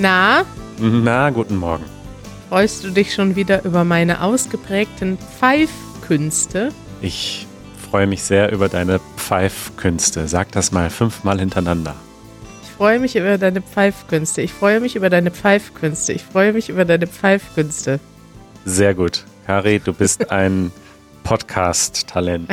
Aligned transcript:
Na, 0.00 0.46
Na, 0.78 1.28
guten 1.28 1.56
Morgen. 1.56 1.84
freust 2.48 2.84
du 2.84 2.90
dich 2.90 3.12
schon 3.12 3.36
wieder 3.36 3.64
über 3.66 3.84
meine 3.84 4.22
ausgeprägten 4.22 5.18
Pfeifkünste? 5.18 6.70
Ich 7.02 7.46
freue 7.90 8.06
mich 8.06 8.22
sehr 8.22 8.50
über 8.50 8.70
deine 8.70 8.98
Pfeifkünste. 9.18 10.26
Sag 10.26 10.52
das 10.52 10.72
mal 10.72 10.88
fünfmal 10.88 11.38
hintereinander. 11.38 11.94
Ich 12.62 12.70
freue 12.70 12.98
mich 12.98 13.14
über 13.14 13.36
deine 13.36 13.60
Pfeifkünste. 13.60 14.40
Ich 14.40 14.54
freue 14.54 14.80
mich 14.80 14.96
über 14.96 15.10
deine 15.10 15.30
Pfeifkünste. 15.30 16.14
Ich 16.14 16.22
freue 16.24 16.54
mich 16.54 16.70
über 16.70 16.86
deine 16.86 17.06
Pfeifkünste. 17.06 18.00
Sehr 18.64 18.94
gut. 18.94 19.24
Kari, 19.46 19.80
du 19.80 19.92
bist 19.92 20.30
ein 20.32 20.72
Podcast-Talent. 21.24 22.50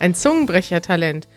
Ein 0.00 0.14
Zungenbrechertalent. 0.14 1.28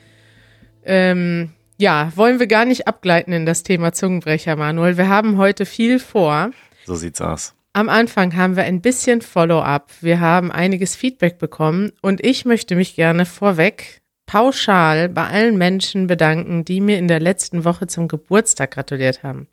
Ähm, 0.83 1.51
ja, 1.77 2.11
wollen 2.15 2.39
wir 2.39 2.47
gar 2.47 2.65
nicht 2.65 2.87
abgleiten 2.87 3.33
in 3.33 3.45
das 3.45 3.63
Thema 3.63 3.93
Zungenbrecher, 3.93 4.55
Manuel. 4.55 4.97
Wir 4.97 5.09
haben 5.09 5.37
heute 5.37 5.65
viel 5.65 5.99
vor. 5.99 6.51
So 6.85 6.95
sieht's 6.95 7.21
aus. 7.21 7.53
Am 7.73 7.89
Anfang 7.89 8.35
haben 8.35 8.55
wir 8.55 8.63
ein 8.63 8.81
bisschen 8.81 9.21
Follow-up. 9.21 9.91
Wir 10.01 10.19
haben 10.19 10.51
einiges 10.51 10.95
Feedback 10.95 11.37
bekommen 11.37 11.91
und 12.01 12.25
ich 12.25 12.45
möchte 12.45 12.75
mich 12.75 12.95
gerne 12.95 13.25
vorweg 13.25 14.01
pauschal 14.25 15.09
bei 15.09 15.27
allen 15.27 15.57
Menschen 15.57 16.07
bedanken, 16.07 16.65
die 16.65 16.81
mir 16.81 16.97
in 16.97 17.07
der 17.07 17.19
letzten 17.19 17.63
Woche 17.65 17.87
zum 17.87 18.07
Geburtstag 18.07 18.71
gratuliert 18.71 19.23
haben. 19.23 19.47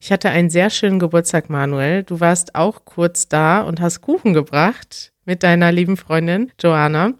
Ich 0.00 0.10
hatte 0.10 0.30
einen 0.30 0.50
sehr 0.50 0.70
schönen 0.70 0.98
Geburtstag, 0.98 1.50
Manuel. 1.50 2.02
Du 2.02 2.20
warst 2.20 2.54
auch 2.54 2.84
kurz 2.84 3.28
da 3.28 3.60
und 3.60 3.80
hast 3.80 4.00
Kuchen 4.00 4.34
gebracht 4.34 5.12
mit 5.24 5.42
deiner 5.42 5.70
lieben 5.70 5.96
Freundin 5.96 6.50
Joanna. 6.58 7.12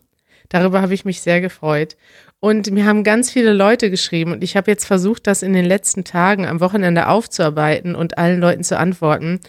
Darüber 0.48 0.82
habe 0.82 0.94
ich 0.94 1.04
mich 1.04 1.20
sehr 1.20 1.40
gefreut. 1.40 1.96
Und 2.40 2.70
mir 2.70 2.86
haben 2.86 3.04
ganz 3.04 3.30
viele 3.30 3.52
Leute 3.52 3.90
geschrieben 3.90 4.32
und 4.32 4.42
ich 4.42 4.56
habe 4.56 4.70
jetzt 4.70 4.86
versucht, 4.86 5.26
das 5.26 5.42
in 5.42 5.52
den 5.52 5.66
letzten 5.66 6.04
Tagen 6.04 6.46
am 6.46 6.60
Wochenende 6.60 7.08
aufzuarbeiten 7.08 7.94
und 7.94 8.16
allen 8.16 8.40
Leuten 8.40 8.64
zu 8.64 8.78
antworten. 8.78 9.40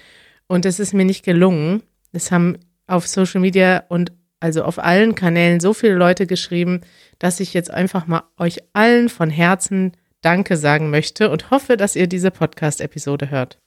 Und 0.48 0.66
es 0.66 0.80
ist 0.80 0.94
mir 0.94 1.06
nicht 1.06 1.24
gelungen. 1.24 1.84
Es 2.12 2.32
haben 2.32 2.58
auf 2.88 3.08
Social 3.08 3.40
Media 3.40 3.84
und 3.88 4.12
also 4.42 4.64
auf 4.64 4.78
allen 4.78 5.16
Kanälen 5.16 5.62
so 5.62 5.74
viele 5.74 5.94
Leute 5.96 6.28
geschrieben, 6.28 6.82
dass 7.20 7.40
ich 7.40 7.54
jetzt 7.54 7.72
einfach 7.72 8.08
mal 8.08 8.24
euch 8.38 8.58
allen 8.74 9.08
von 9.08 9.30
Herzen 9.30 9.94
Danke 10.22 10.58
sagen 10.58 10.90
möchte 10.90 11.30
und 11.30 11.50
hoffe, 11.50 11.78
dass 11.78 11.96
ihr 11.96 12.08
diese 12.08 12.32
Podcast-Episode 12.32 13.32
hört. 13.32 13.60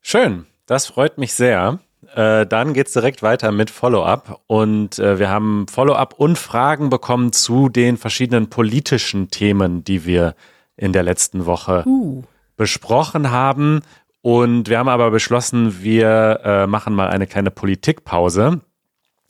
Schön, 0.00 0.46
das 0.66 0.86
freut 0.86 1.18
mich 1.18 1.34
sehr. 1.34 1.80
Äh, 2.14 2.46
dann 2.46 2.74
geht's 2.74 2.92
direkt 2.92 3.22
weiter 3.22 3.52
mit 3.52 3.70
Follow-up. 3.70 4.40
Und 4.46 4.98
äh, 4.98 5.18
wir 5.18 5.28
haben 5.28 5.66
Follow-up 5.68 6.14
und 6.14 6.38
Fragen 6.38 6.90
bekommen 6.90 7.32
zu 7.32 7.68
den 7.68 7.96
verschiedenen 7.96 8.48
politischen 8.48 9.30
Themen, 9.30 9.84
die 9.84 10.04
wir 10.04 10.34
in 10.76 10.92
der 10.92 11.02
letzten 11.02 11.46
Woche 11.46 11.84
Uh. 11.86 12.22
besprochen 12.56 13.30
haben. 13.30 13.80
Und 14.22 14.68
wir 14.68 14.78
haben 14.78 14.88
aber 14.88 15.10
beschlossen, 15.10 15.82
wir 15.82 16.40
äh, 16.44 16.66
machen 16.66 16.94
mal 16.94 17.08
eine 17.08 17.26
kleine 17.26 17.50
Politikpause. 17.50 18.60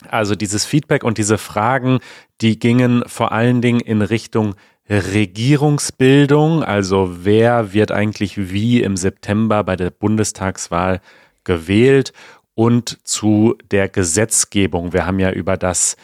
Also 0.09 0.35
dieses 0.35 0.65
Feedback 0.65 1.03
und 1.03 1.17
diese 1.17 1.37
Fragen, 1.37 1.99
die 2.41 2.57
gingen 2.57 3.03
vor 3.05 3.31
allen 3.31 3.61
Dingen 3.61 3.81
in 3.81 4.01
Richtung 4.01 4.55
Regierungsbildung, 4.89 6.63
also 6.63 7.17
wer 7.23 7.71
wird 7.71 7.91
eigentlich 7.91 8.51
wie 8.51 8.81
im 8.81 8.97
September 8.97 9.63
bei 9.63 9.77
der 9.77 9.89
Bundestagswahl 9.89 10.99
gewählt 11.43 12.11
und 12.61 12.99
zu 13.07 13.57
der 13.71 13.89
Gesetzgebung. 13.89 14.93
Wir 14.93 15.07
haben 15.07 15.17
ja 15.17 15.31
über 15.31 15.57
das, 15.57 15.97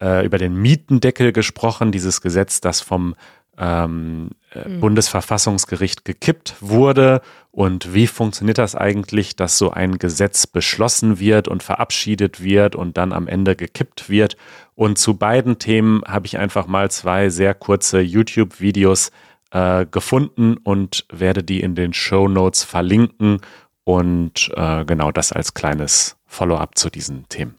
äh, 0.00 0.24
über 0.24 0.38
den 0.38 0.54
Mietendeckel 0.54 1.32
gesprochen, 1.32 1.90
dieses 1.90 2.20
Gesetz, 2.20 2.60
das 2.60 2.80
vom 2.80 3.16
ähm, 3.58 4.30
äh, 4.50 4.68
Bundesverfassungsgericht 4.78 6.04
gekippt 6.04 6.54
wurde 6.60 7.20
und 7.50 7.94
wie 7.94 8.06
funktioniert 8.06 8.58
das 8.58 8.76
eigentlich, 8.76 9.34
dass 9.34 9.58
so 9.58 9.72
ein 9.72 9.98
Gesetz 9.98 10.46
beschlossen 10.46 11.18
wird 11.18 11.48
und 11.48 11.64
verabschiedet 11.64 12.40
wird 12.40 12.76
und 12.76 12.96
dann 12.96 13.12
am 13.12 13.26
Ende 13.26 13.56
gekippt 13.56 14.08
wird. 14.08 14.36
Und 14.76 14.98
zu 14.98 15.16
beiden 15.16 15.58
Themen 15.58 16.02
habe 16.06 16.26
ich 16.26 16.38
einfach 16.38 16.68
mal 16.68 16.92
zwei 16.92 17.28
sehr 17.28 17.54
kurze 17.54 18.00
YouTube-Videos 18.00 19.10
äh, 19.50 19.84
gefunden 19.86 20.58
und 20.58 21.06
werde 21.12 21.42
die 21.42 21.60
in 21.60 21.74
den 21.74 21.92
Show 21.92 22.28
Notes 22.28 22.62
verlinken 22.62 23.40
und 23.84 24.50
äh, 24.56 24.84
genau 24.84 25.12
das 25.12 25.32
als 25.32 25.54
kleines 25.54 26.16
Follow-up 26.26 26.76
zu 26.76 26.90
diesen 26.90 27.28
Themen. 27.28 27.54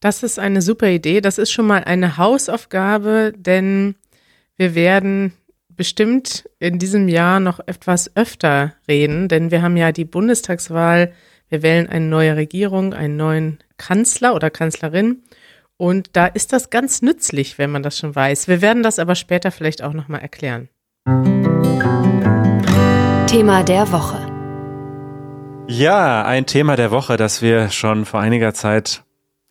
Das 0.00 0.22
ist 0.22 0.38
eine 0.38 0.62
super 0.62 0.88
Idee. 0.88 1.20
Das 1.20 1.38
ist 1.38 1.50
schon 1.50 1.66
mal 1.66 1.84
eine 1.84 2.16
Hausaufgabe, 2.16 3.32
denn 3.36 3.96
wir 4.56 4.74
werden 4.74 5.32
bestimmt 5.68 6.48
in 6.58 6.78
diesem 6.78 7.08
Jahr 7.08 7.40
noch 7.40 7.60
etwas 7.60 8.14
öfter 8.16 8.74
reden, 8.88 9.28
denn 9.28 9.50
wir 9.50 9.62
haben 9.62 9.76
ja 9.76 9.92
die 9.92 10.04
Bundestagswahl. 10.04 11.12
Wir 11.48 11.62
wählen 11.62 11.88
eine 11.88 12.04
neue 12.04 12.36
Regierung, 12.36 12.92
einen 12.92 13.16
neuen 13.16 13.58
Kanzler 13.76 14.34
oder 14.34 14.50
Kanzlerin. 14.50 15.22
Und 15.76 16.10
da 16.14 16.26
ist 16.26 16.52
das 16.52 16.70
ganz 16.70 17.02
nützlich, 17.02 17.56
wenn 17.56 17.70
man 17.70 17.84
das 17.84 17.96
schon 17.98 18.14
weiß. 18.14 18.48
Wir 18.48 18.60
werden 18.60 18.82
das 18.82 18.98
aber 18.98 19.14
später 19.14 19.52
vielleicht 19.52 19.82
auch 19.82 19.92
nochmal 19.92 20.20
erklären. 20.20 20.68
Thema 23.28 23.62
der 23.62 23.90
Woche. 23.92 24.27
Ja, 25.68 26.24
ein 26.24 26.46
Thema 26.46 26.76
der 26.76 26.90
Woche, 26.90 27.18
das 27.18 27.42
wir 27.42 27.68
schon 27.70 28.06
vor 28.06 28.20
einiger 28.20 28.54
Zeit 28.54 29.04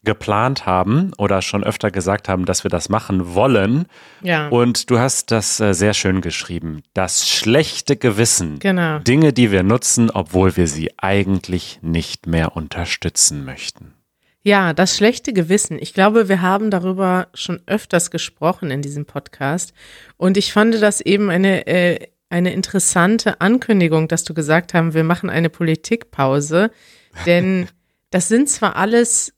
geplant 0.04 0.66
haben 0.66 1.12
oder 1.18 1.44
schon 1.44 1.64
öfter 1.64 1.92
gesagt 1.92 2.28
haben, 2.28 2.46
dass 2.46 2.64
wir 2.64 2.70
das 2.70 2.90
machen 2.90 3.36
wollen. 3.36 3.86
Ja. 4.24 4.48
Und 4.48 4.90
du 4.90 4.98
hast 4.98 5.30
das 5.32 5.60
äh, 5.60 5.74
sehr 5.74 5.94
schön 5.94 6.22
geschrieben. 6.22 6.82
Das 6.94 7.30
schlechte 7.30 7.98
Gewissen. 7.98 8.58
Genau. 8.60 9.00
Dinge, 9.00 9.32
die 9.32 9.52
wir 9.52 9.62
nutzen, 9.62 10.10
obwohl 10.10 10.58
wir 10.58 10.68
sie 10.68 10.92
eigentlich 10.98 11.80
nicht 11.84 12.26
mehr 12.26 12.56
unterstützen 12.56 13.46
möchten. 13.46 13.94
Ja, 14.44 14.74
das 14.74 14.96
schlechte 14.96 15.34
Gewissen. 15.34 15.78
Ich 15.78 15.94
glaube, 15.94 16.30
wir 16.30 16.42
haben 16.42 16.72
darüber 16.72 17.28
schon 17.34 17.62
öfters 17.66 18.10
gesprochen 18.10 18.72
in 18.72 18.82
diesem 18.82 19.06
Podcast. 19.06 19.74
Und 20.16 20.38
ich 20.38 20.54
fand 20.54 20.82
das 20.82 21.02
eben 21.02 21.30
eine, 21.30 21.68
äh, 21.68 22.08
eine 22.30 22.54
interessante 22.54 23.42
Ankündigung, 23.42 24.08
dass 24.08 24.24
du 24.24 24.34
gesagt 24.34 24.74
haben, 24.74 24.94
wir 24.94 25.04
machen 25.04 25.30
eine 25.30 25.50
Politikpause. 25.50 26.72
Denn 27.26 27.68
das 28.10 28.28
sind 28.28 28.50
zwar 28.50 28.76
alles, 28.76 29.34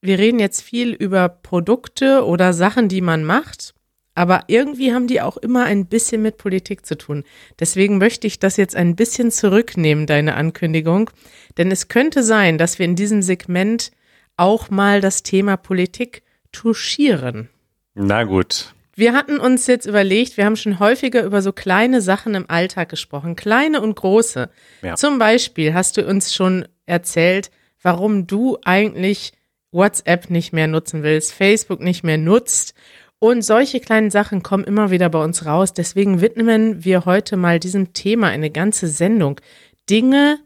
wir 0.00 0.18
reden 0.18 0.38
jetzt 0.38 0.62
viel 0.62 0.92
über 0.92 1.28
Produkte 1.28 2.24
oder 2.24 2.52
Sachen, 2.52 2.88
die 2.88 3.00
man 3.00 3.24
macht. 3.24 3.74
Aber 4.14 4.44
irgendwie 4.48 4.92
haben 4.92 5.06
die 5.06 5.20
auch 5.20 5.36
immer 5.36 5.64
ein 5.64 5.86
bisschen 5.86 6.22
mit 6.22 6.38
Politik 6.38 6.84
zu 6.84 6.98
tun. 6.98 7.22
Deswegen 7.60 7.98
möchte 7.98 8.26
ich 8.26 8.40
das 8.40 8.56
jetzt 8.56 8.74
ein 8.74 8.96
bisschen 8.96 9.30
zurücknehmen, 9.30 10.06
deine 10.06 10.34
Ankündigung. 10.34 11.10
Denn 11.56 11.70
es 11.70 11.86
könnte 11.86 12.24
sein, 12.24 12.58
dass 12.58 12.80
wir 12.80 12.84
in 12.84 12.96
diesem 12.96 13.22
Segment 13.22 13.92
auch 14.36 14.70
mal 14.70 15.00
das 15.00 15.22
Thema 15.22 15.56
Politik 15.56 16.22
touchieren. 16.50 17.48
Na 17.94 18.24
gut. 18.24 18.74
Wir 18.98 19.12
hatten 19.12 19.38
uns 19.38 19.68
jetzt 19.68 19.86
überlegt, 19.86 20.36
wir 20.36 20.44
haben 20.44 20.56
schon 20.56 20.80
häufiger 20.80 21.22
über 21.22 21.40
so 21.40 21.52
kleine 21.52 22.02
Sachen 22.02 22.34
im 22.34 22.50
Alltag 22.50 22.88
gesprochen, 22.88 23.36
kleine 23.36 23.80
und 23.80 23.94
große. 23.94 24.50
Ja. 24.82 24.96
Zum 24.96 25.20
Beispiel 25.20 25.72
hast 25.72 25.96
du 25.96 26.04
uns 26.04 26.34
schon 26.34 26.66
erzählt, 26.84 27.52
warum 27.80 28.26
du 28.26 28.58
eigentlich 28.64 29.34
WhatsApp 29.70 30.30
nicht 30.30 30.52
mehr 30.52 30.66
nutzen 30.66 31.04
willst, 31.04 31.32
Facebook 31.32 31.78
nicht 31.78 32.02
mehr 32.02 32.18
nutzt. 32.18 32.74
Und 33.20 33.42
solche 33.42 33.78
kleinen 33.78 34.10
Sachen 34.10 34.42
kommen 34.42 34.64
immer 34.64 34.90
wieder 34.90 35.10
bei 35.10 35.22
uns 35.22 35.46
raus. 35.46 35.72
Deswegen 35.72 36.20
widmen 36.20 36.84
wir 36.84 37.04
heute 37.04 37.36
mal 37.36 37.60
diesem 37.60 37.92
Thema 37.92 38.26
eine 38.26 38.50
ganze 38.50 38.88
Sendung. 38.88 39.40
Dinge, 39.88 40.40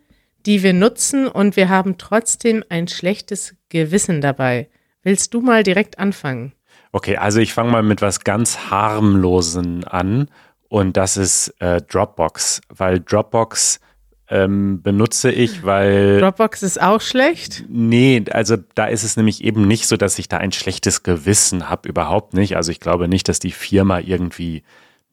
die 0.45 0.63
wir 0.63 0.75
nutzen 0.75 1.27
und 1.27 1.57
wir 1.57 1.71
haben 1.71 1.97
trotzdem 1.97 2.63
ein 2.69 2.87
schlechtes 2.87 3.55
Gewissen 3.71 4.21
dabei. 4.21 4.69
Willst 5.03 5.33
du 5.33 5.41
mal 5.41 5.63
direkt 5.63 5.99
anfangen? 5.99 6.53
Okay, 6.93 7.17
also 7.17 7.41
ich 7.41 7.55
fange 7.55 7.71
mal 7.71 7.83
mit 7.83 8.03
was 8.03 8.21
ganz 8.21 8.71
harmlosen 8.71 9.85
an 9.85 10.29
und 10.69 10.97
das 10.97 11.17
ist 11.17 11.55
äh, 11.59 11.81
Dropbox, 11.81 12.61
weil 12.69 13.01
Dropbox 13.01 13.81
ähm, 14.29 14.83
benutze 14.83 15.31
ich, 15.31 15.65
weil 15.65 16.21
Dropbox 16.21 16.63
ist 16.63 16.81
auch 16.81 17.01
schlecht? 17.01 17.65
Nee, 17.69 18.25
also 18.31 18.57
da 18.75 18.87
ist 18.87 19.05
es 19.05 19.17
nämlich 19.17 19.43
eben 19.43 19.67
nicht 19.67 19.87
so, 19.87 19.97
dass 19.97 20.19
ich 20.19 20.29
da 20.29 20.39
ein 20.39 20.53
schlechtes 20.53 21.03
Gewissen 21.03 21.69
habe, 21.69 21.89
überhaupt 21.89 22.35
nicht. 22.35 22.57
Also 22.57 22.71
ich 22.71 22.81
glaube 22.81 23.09
nicht, 23.09 23.29
dass 23.29 23.39
die 23.39 23.53
Firma 23.53 23.99
irgendwie 23.99 24.63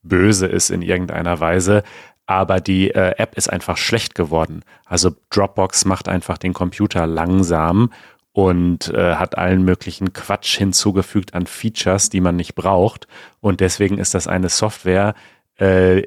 böse 0.04 0.48
ist 0.48 0.70
in 0.70 0.82
irgendeiner 0.82 1.40
Weise, 1.40 1.84
aber 2.26 2.60
die 2.62 2.92
äh, 2.92 3.16
App 3.18 3.36
ist 3.36 3.50
einfach 3.50 3.78
schlecht 3.78 4.16
geworden. 4.16 4.64
Also 4.86 5.12
Dropbox 5.30 5.86
macht 5.86 6.08
einfach 6.08 6.38
den 6.38 6.54
Computer 6.54 7.08
langsam 7.08 7.92
und 8.40 8.88
äh, 8.94 9.16
hat 9.16 9.38
allen 9.38 9.64
möglichen 9.64 10.14
Quatsch 10.14 10.58
hinzugefügt 10.58 11.34
an 11.34 11.46
Features, 11.46 12.10
die 12.10 12.22
man 12.22 12.38
nicht 12.38 12.56
braucht. 12.56 13.06
Und 13.42 13.60
deswegen 13.60 13.98
ist 13.98 14.14
das 14.14 14.28
eine 14.28 14.48
Software, 14.48 15.14
äh, 15.58 16.04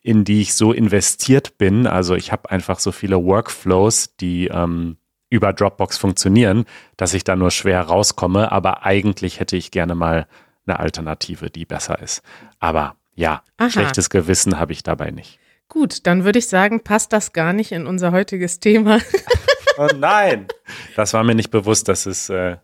in 0.00 0.24
die 0.24 0.40
ich 0.40 0.54
so 0.54 0.72
investiert 0.72 1.58
bin. 1.58 1.86
Also 1.86 2.14
ich 2.14 2.32
habe 2.32 2.50
einfach 2.50 2.78
so 2.78 2.92
viele 2.92 3.22
Workflows, 3.22 4.16
die 4.16 4.46
ähm, 4.46 4.96
über 5.28 5.52
Dropbox 5.52 5.98
funktionieren, 5.98 6.64
dass 6.96 7.12
ich 7.12 7.24
da 7.24 7.36
nur 7.36 7.50
schwer 7.50 7.82
rauskomme. 7.82 8.50
Aber 8.52 8.86
eigentlich 8.86 9.38
hätte 9.38 9.58
ich 9.58 9.70
gerne 9.70 9.94
mal 9.94 10.26
eine 10.64 10.80
Alternative, 10.80 11.50
die 11.50 11.66
besser 11.66 12.00
ist. 12.00 12.22
Aber 12.58 12.96
ja, 13.14 13.42
Aha. 13.58 13.68
schlechtes 13.68 14.08
Gewissen 14.08 14.58
habe 14.58 14.72
ich 14.72 14.82
dabei 14.82 15.10
nicht. 15.10 15.38
Gut, 15.70 16.06
dann 16.06 16.24
würde 16.24 16.38
ich 16.38 16.48
sagen, 16.48 16.82
passt 16.84 17.14
das 17.14 17.32
gar 17.32 17.54
nicht 17.54 17.72
in 17.72 17.86
unser 17.86 18.12
heutiges 18.12 18.60
Thema. 18.60 18.98
Oh 19.78 19.88
nein, 19.96 20.46
das 20.94 21.14
war 21.14 21.24
mir 21.24 21.34
nicht 21.34 21.50
bewusst. 21.50 21.88
Das 21.88 22.04
ist 22.04 22.28
äh, 22.28 22.58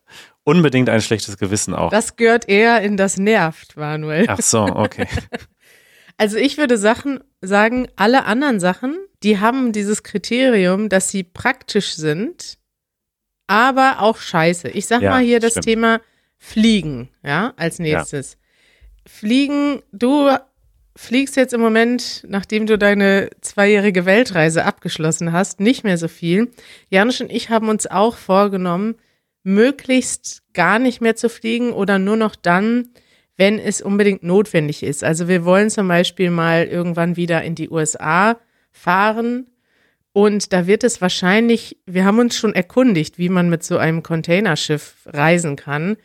unbedingt 0.45 0.91
ein 0.91 1.01
schlechtes 1.01 1.39
Gewissen 1.39 1.75
auch. 1.75 1.89
Das 1.91 2.17
gehört 2.17 2.47
eher 2.47 2.83
in 2.83 2.99
das 2.99 3.17
nervt, 3.17 3.75
Manuel. 3.77 4.27
Ach 4.29 4.41
so, 4.43 4.65
okay. 4.65 5.07
Also 6.19 6.37
ich 6.37 6.59
würde 6.59 6.77
Sachen 6.77 7.21
sagen, 7.41 7.89
alle 7.97 8.25
anderen 8.27 8.61
Sachen, 8.61 8.99
die 9.23 9.39
haben 9.39 9.73
dieses 9.73 10.03
Kriterium, 10.03 10.91
dass 10.91 11.11
sie 11.11 11.23
praktisch 11.25 11.95
sind, 11.95 12.59
aber 13.47 14.01
auch 14.01 14.19
scheiße. 14.19 14.69
Ich 14.69 14.87
sag 14.87 15.01
Ja, 15.01 15.11
mal 15.11 15.23
hier 15.23 15.41
das 15.41 15.53
stimmt. 15.53 15.67
Thema 15.67 16.01
Fliegen, 16.37 17.09
ja, 17.23 17.55
als 17.57 17.79
nächstes. 17.79 18.37
Fliegen, 19.07 19.83
du 19.93 20.31
fliegst 20.97 21.37
jetzt 21.37 21.55
im 21.55 21.61
Moment, 21.61 22.25
nachdem 22.27 22.67
du 22.67 22.79
deine 22.79 23.31
zweijährige 23.41 24.07
Weltreise 24.07 24.65
abgeschlossen 24.65 25.33
hast, 25.33 25.61
nicht 25.61 25.85
mehr 25.85 25.99
so 25.99 26.09
viel. 26.09 26.51
Janusz 26.89 27.21
und 27.21 27.31
ich 27.31 27.51
haben 27.51 27.69
uns 27.69 27.87
auch 27.87 28.17
vorgenommen, 28.17 28.97
möglichst 29.45 30.43
gar 30.55 30.79
nicht 30.79 31.01
mehr 31.01 31.15
zu 31.15 31.29
fliegen 31.29 31.73
oder 31.73 31.99
nur 31.99 32.17
noch 32.17 32.35
dann, 32.35 32.89
wenn 33.37 33.59
es 33.59 33.83
unbedingt 33.83 34.23
notwendig 34.23 34.83
ist. 34.83 35.05
Also 35.05 35.29
wir 35.29 35.45
wollen 35.45 35.71
zum 35.71 35.87
Beispiel 35.87 36.31
mal 36.31 36.65
irgendwann 36.65 37.17
wieder 37.17 37.43
in 37.43 37.55
die 37.55 37.71
USA 37.71 38.39
fahren 38.73 39.47
und 40.17 40.55
da 40.55 40.67
wird 40.67 40.83
es 40.83 41.03
wahrscheinlich, 41.03 41.77
wir 41.85 42.07
haben 42.07 42.19
uns 42.19 42.39
schon 42.39 42.55
erkundigt, 42.55 43.19
wie 43.19 43.29
man 43.29 43.51
mit 43.51 43.63
so 43.63 43.77
einem 43.77 44.03
Containerschiff 44.03 44.97
reisen 45.05 45.57
kann. 45.57 45.99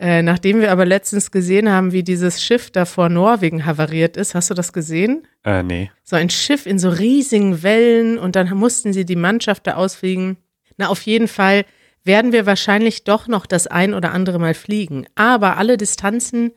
Äh, 0.00 0.22
nachdem 0.22 0.62
wir 0.62 0.72
aber 0.72 0.86
letztens 0.86 1.30
gesehen 1.30 1.70
haben, 1.70 1.92
wie 1.92 2.02
dieses 2.02 2.42
Schiff 2.42 2.70
da 2.70 2.86
vor 2.86 3.10
Norwegen 3.10 3.66
havariert 3.66 4.16
ist, 4.16 4.34
hast 4.34 4.48
du 4.48 4.54
das 4.54 4.72
gesehen? 4.72 5.26
Äh, 5.44 5.62
nee. 5.62 5.90
so 6.04 6.16
ein 6.16 6.30
Schiff 6.30 6.64
in 6.64 6.78
so 6.78 6.88
riesigen 6.88 7.62
Wellen 7.62 8.18
und 8.18 8.34
dann 8.34 8.48
mussten 8.56 8.94
sie 8.94 9.04
die 9.04 9.16
Mannschaft 9.16 9.66
da 9.66 9.74
ausfliegen. 9.74 10.38
Na, 10.78 10.88
auf 10.88 11.02
jeden 11.02 11.28
Fall 11.28 11.66
werden 12.02 12.32
wir 12.32 12.46
wahrscheinlich 12.46 13.04
doch 13.04 13.28
noch 13.28 13.44
das 13.44 13.66
ein 13.66 13.92
oder 13.92 14.12
andere 14.12 14.38
Mal 14.38 14.54
fliegen. 14.54 15.06
Aber 15.16 15.58
alle 15.58 15.76
Distanzen, 15.76 16.52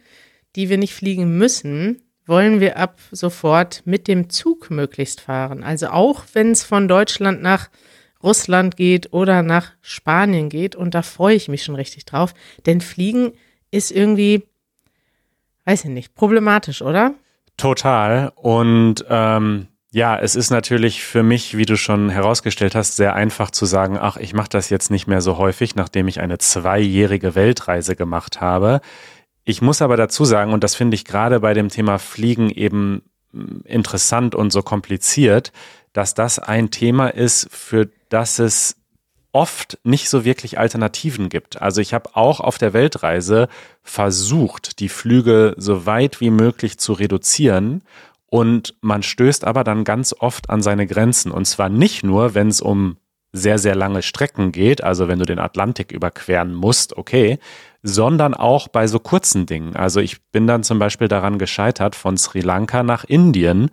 die 0.55 0.69
wir 0.69 0.77
nicht 0.77 0.93
fliegen 0.93 1.37
müssen, 1.37 2.01
wollen 2.25 2.61
wir 2.61 2.77
ab 2.77 3.01
sofort 3.11 3.81
mit 3.83 4.07
dem 4.07 4.29
Zug 4.29 4.71
möglichst 4.71 5.19
fahren. 5.19 5.63
Also 5.63 5.87
auch 5.87 6.23
wenn 6.31 6.51
es 6.51 6.63
von 6.63 6.87
Deutschland 6.87 7.41
nach 7.41 7.69
Russland 8.23 8.77
geht 8.77 9.13
oder 9.13 9.43
nach 9.43 9.71
Spanien 9.81 10.49
geht. 10.49 10.75
Und 10.75 10.93
da 10.93 11.01
freue 11.01 11.35
ich 11.35 11.47
mich 11.47 11.63
schon 11.63 11.75
richtig 11.75 12.05
drauf. 12.05 12.33
Denn 12.65 12.81
Fliegen 12.81 13.33
ist 13.71 13.91
irgendwie, 13.91 14.43
weiß 15.65 15.85
ich 15.85 15.91
nicht, 15.91 16.15
problematisch, 16.15 16.81
oder? 16.81 17.13
Total. 17.57 18.31
Und 18.35 19.05
ähm, 19.09 19.67
ja, 19.91 20.17
es 20.17 20.35
ist 20.35 20.49
natürlich 20.49 21.03
für 21.03 21.21
mich, 21.21 21.55
wie 21.55 21.65
du 21.65 21.77
schon 21.77 22.09
herausgestellt 22.09 22.73
hast, 22.73 22.95
sehr 22.95 23.13
einfach 23.13 23.51
zu 23.51 23.65
sagen, 23.65 23.97
ach, 23.99 24.17
ich 24.17 24.33
mache 24.33 24.49
das 24.49 24.71
jetzt 24.71 24.89
nicht 24.89 25.05
mehr 25.05 25.21
so 25.21 25.37
häufig, 25.37 25.75
nachdem 25.75 26.07
ich 26.07 26.19
eine 26.19 26.39
zweijährige 26.39 27.35
Weltreise 27.35 27.95
gemacht 27.95 28.41
habe. 28.41 28.81
Ich 29.43 29.61
muss 29.61 29.83
aber 29.83 29.95
dazu 29.95 30.25
sagen, 30.25 30.51
und 30.51 30.63
das 30.63 30.73
finde 30.73 30.95
ich 30.95 31.05
gerade 31.05 31.39
bei 31.41 31.53
dem 31.53 31.69
Thema 31.69 31.99
Fliegen 31.99 32.49
eben 32.49 33.03
mm, 33.33 33.65
interessant 33.65 34.33
und 34.33 34.51
so 34.51 34.63
kompliziert, 34.63 35.51
dass 35.93 36.15
das 36.15 36.39
ein 36.39 36.71
Thema 36.71 37.09
ist, 37.09 37.47
für 37.51 37.87
das 38.13 38.39
es 38.39 38.77
oft 39.31 39.79
nicht 39.83 40.09
so 40.09 40.23
wirklich 40.23 40.59
Alternativen 40.59 41.27
gibt. 41.27 41.61
Also 41.61 41.81
ich 41.81 41.93
habe 41.93 42.15
auch 42.15 42.39
auf 42.39 42.59
der 42.59 42.73
Weltreise 42.73 43.47
versucht, 43.81 44.79
die 44.79 44.89
Flüge 44.89 45.55
so 45.57 45.87
weit 45.87 46.21
wie 46.21 46.29
möglich 46.29 46.77
zu 46.77 46.93
reduzieren 46.93 47.81
und 48.27 48.75
man 48.81 49.03
stößt 49.03 49.43
aber 49.45 49.63
dann 49.63 49.83
ganz 49.83 50.15
oft 50.17 50.49
an 50.49 50.61
seine 50.61 50.87
Grenzen. 50.87 51.31
Und 51.31 51.45
zwar 51.45 51.69
nicht 51.69 52.03
nur, 52.03 52.35
wenn 52.35 52.47
es 52.47 52.61
um 52.61 52.97
sehr, 53.31 53.57
sehr 53.57 53.75
lange 53.75 54.03
Strecken 54.03 54.51
geht, 54.51 54.83
also 54.83 55.07
wenn 55.07 55.17
du 55.19 55.25
den 55.25 55.39
Atlantik 55.39 55.91
überqueren 55.91 56.53
musst, 56.53 56.95
okay, 56.95 57.39
sondern 57.81 58.35
auch 58.35 58.67
bei 58.67 58.85
so 58.85 58.99
kurzen 58.99 59.47
Dingen. 59.47 59.75
Also 59.75 59.99
ich 59.99 60.23
bin 60.31 60.45
dann 60.45 60.63
zum 60.63 60.77
Beispiel 60.77 61.07
daran 61.07 61.39
gescheitert, 61.39 61.95
von 61.95 62.17
Sri 62.17 62.41
Lanka 62.41 62.83
nach 62.83 63.03
Indien 63.03 63.71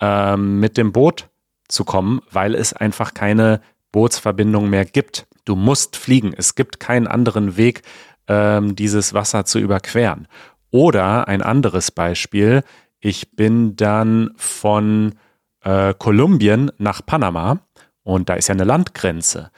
ähm, 0.00 0.58
mit 0.58 0.78
dem 0.78 0.92
Boot 0.92 1.28
zu 1.68 1.84
kommen, 1.84 2.20
weil 2.30 2.54
es 2.54 2.72
einfach 2.72 3.14
keine 3.14 3.60
Bootsverbindung 3.94 4.68
mehr 4.68 4.84
gibt. 4.84 5.28
Du 5.44 5.54
musst 5.54 5.96
fliegen. 5.96 6.34
Es 6.36 6.56
gibt 6.56 6.80
keinen 6.80 7.06
anderen 7.06 7.56
Weg, 7.56 7.82
ähm, 8.26 8.74
dieses 8.74 9.14
Wasser 9.14 9.44
zu 9.44 9.60
überqueren. 9.60 10.26
Oder 10.72 11.28
ein 11.28 11.42
anderes 11.42 11.92
Beispiel. 11.92 12.64
Ich 12.98 13.36
bin 13.36 13.76
dann 13.76 14.32
von 14.34 15.14
äh, 15.62 15.94
Kolumbien 15.96 16.72
nach 16.78 17.06
Panama 17.06 17.60
und 18.02 18.28
da 18.28 18.34
ist 18.34 18.48
ja 18.48 18.54
eine 18.54 18.64
Landgrenze. 18.64 19.52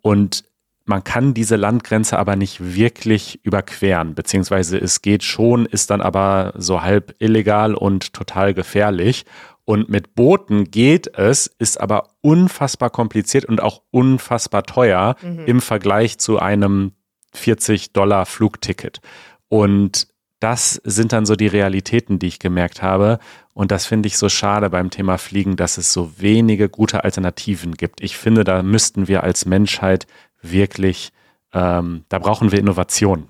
Und 0.00 0.44
man 0.84 1.02
kann 1.02 1.34
diese 1.34 1.56
Landgrenze 1.56 2.20
aber 2.20 2.36
nicht 2.36 2.74
wirklich 2.76 3.44
überqueren, 3.44 4.14
beziehungsweise 4.14 4.78
es 4.78 5.02
geht 5.02 5.24
schon, 5.24 5.66
ist 5.66 5.90
dann 5.90 6.00
aber 6.00 6.52
so 6.56 6.82
halb 6.82 7.16
illegal 7.18 7.74
und 7.74 8.12
total 8.12 8.54
gefährlich. 8.54 9.24
Und 9.64 9.88
mit 9.88 10.14
Booten 10.14 10.70
geht 10.70 11.16
es, 11.16 11.46
ist 11.46 11.80
aber 11.80 12.08
unfassbar 12.20 12.90
kompliziert 12.90 13.44
und 13.44 13.62
auch 13.62 13.82
unfassbar 13.90 14.64
teuer 14.64 15.16
im 15.46 15.60
Vergleich 15.60 16.18
zu 16.18 16.38
einem 16.38 16.92
40 17.32 17.92
Dollar 17.92 18.26
Flugticket. 18.26 19.00
Und 19.48 20.08
das 20.40 20.80
sind 20.82 21.12
dann 21.12 21.24
so 21.24 21.36
die 21.36 21.46
Realitäten, 21.46 22.18
die 22.18 22.26
ich 22.26 22.40
gemerkt 22.40 22.82
habe. 22.82 23.20
Und 23.54 23.70
das 23.70 23.86
finde 23.86 24.08
ich 24.08 24.18
so 24.18 24.28
schade 24.28 24.70
beim 24.70 24.90
Thema 24.90 25.16
Fliegen, 25.16 25.54
dass 25.56 25.78
es 25.78 25.92
so 25.92 26.18
wenige 26.18 26.68
gute 26.68 27.04
Alternativen 27.04 27.74
gibt. 27.74 28.00
Ich 28.00 28.16
finde, 28.16 28.42
da 28.42 28.62
müssten 28.64 29.06
wir 29.06 29.22
als 29.22 29.46
Menschheit 29.46 30.06
wirklich, 30.40 31.12
ähm, 31.52 32.04
da 32.08 32.18
brauchen 32.18 32.50
wir 32.50 32.58
Innovation. 32.58 33.28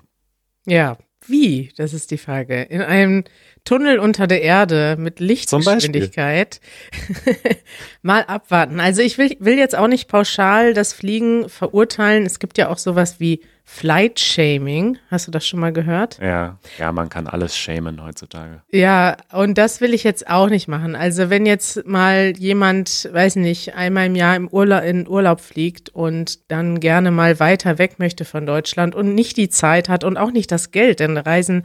Ja, 0.65 0.97
wie? 1.27 1.71
Das 1.77 1.93
ist 1.93 2.09
die 2.09 2.17
Frage. 2.17 2.63
In 2.63 2.81
einem 2.81 3.25
Tunnel 3.65 3.99
unter 3.99 4.27
der 4.27 4.41
Erde 4.41 4.97
mit 4.99 5.19
Lichtgeschwindigkeit. 5.19 6.59
Mal 8.01 8.23
abwarten. 8.23 8.81
Also 8.81 9.01
ich 9.01 9.17
will, 9.17 9.37
will 9.39 9.57
jetzt 9.57 9.77
auch 9.77 9.87
nicht 9.87 10.09
pauschal 10.09 10.73
das 10.73 10.91
Fliegen 10.91 11.47
verurteilen. 11.47 12.25
Es 12.25 12.39
gibt 12.39 12.57
ja 12.57 12.67
auch 12.67 12.77
sowas 12.77 13.21
wie 13.21 13.39
Flight 13.63 14.19
Shaming. 14.19 14.97
Hast 15.09 15.27
du 15.27 15.31
das 15.31 15.47
schon 15.47 15.61
mal 15.61 15.71
gehört? 15.71 16.19
Ja, 16.21 16.59
ja, 16.77 16.91
man 16.91 17.07
kann 17.07 17.27
alles 17.27 17.57
schämen 17.57 18.03
heutzutage. 18.03 18.61
Ja, 18.69 19.15
und 19.31 19.57
das 19.57 19.79
will 19.79 19.93
ich 19.93 20.03
jetzt 20.03 20.29
auch 20.29 20.49
nicht 20.49 20.67
machen. 20.67 20.97
Also 20.97 21.29
wenn 21.29 21.45
jetzt 21.45 21.87
mal 21.87 22.33
jemand, 22.37 23.09
weiß 23.13 23.37
nicht, 23.37 23.75
einmal 23.75 24.07
im 24.07 24.15
Jahr 24.15 24.35
im 24.35 24.49
Urlaub, 24.49 24.83
in 24.83 25.07
Urlaub 25.07 25.39
fliegt 25.39 25.89
und 25.89 26.51
dann 26.51 26.81
gerne 26.81 27.11
mal 27.11 27.39
weiter 27.39 27.77
weg 27.77 27.99
möchte 27.99 28.25
von 28.25 28.45
Deutschland 28.45 28.93
und 28.95 29.15
nicht 29.15 29.37
die 29.37 29.49
Zeit 29.49 29.87
hat 29.87 30.03
und 30.03 30.17
auch 30.17 30.31
nicht 30.31 30.51
das 30.51 30.71
Geld, 30.71 30.99
denn 30.99 31.15
Reisen 31.15 31.63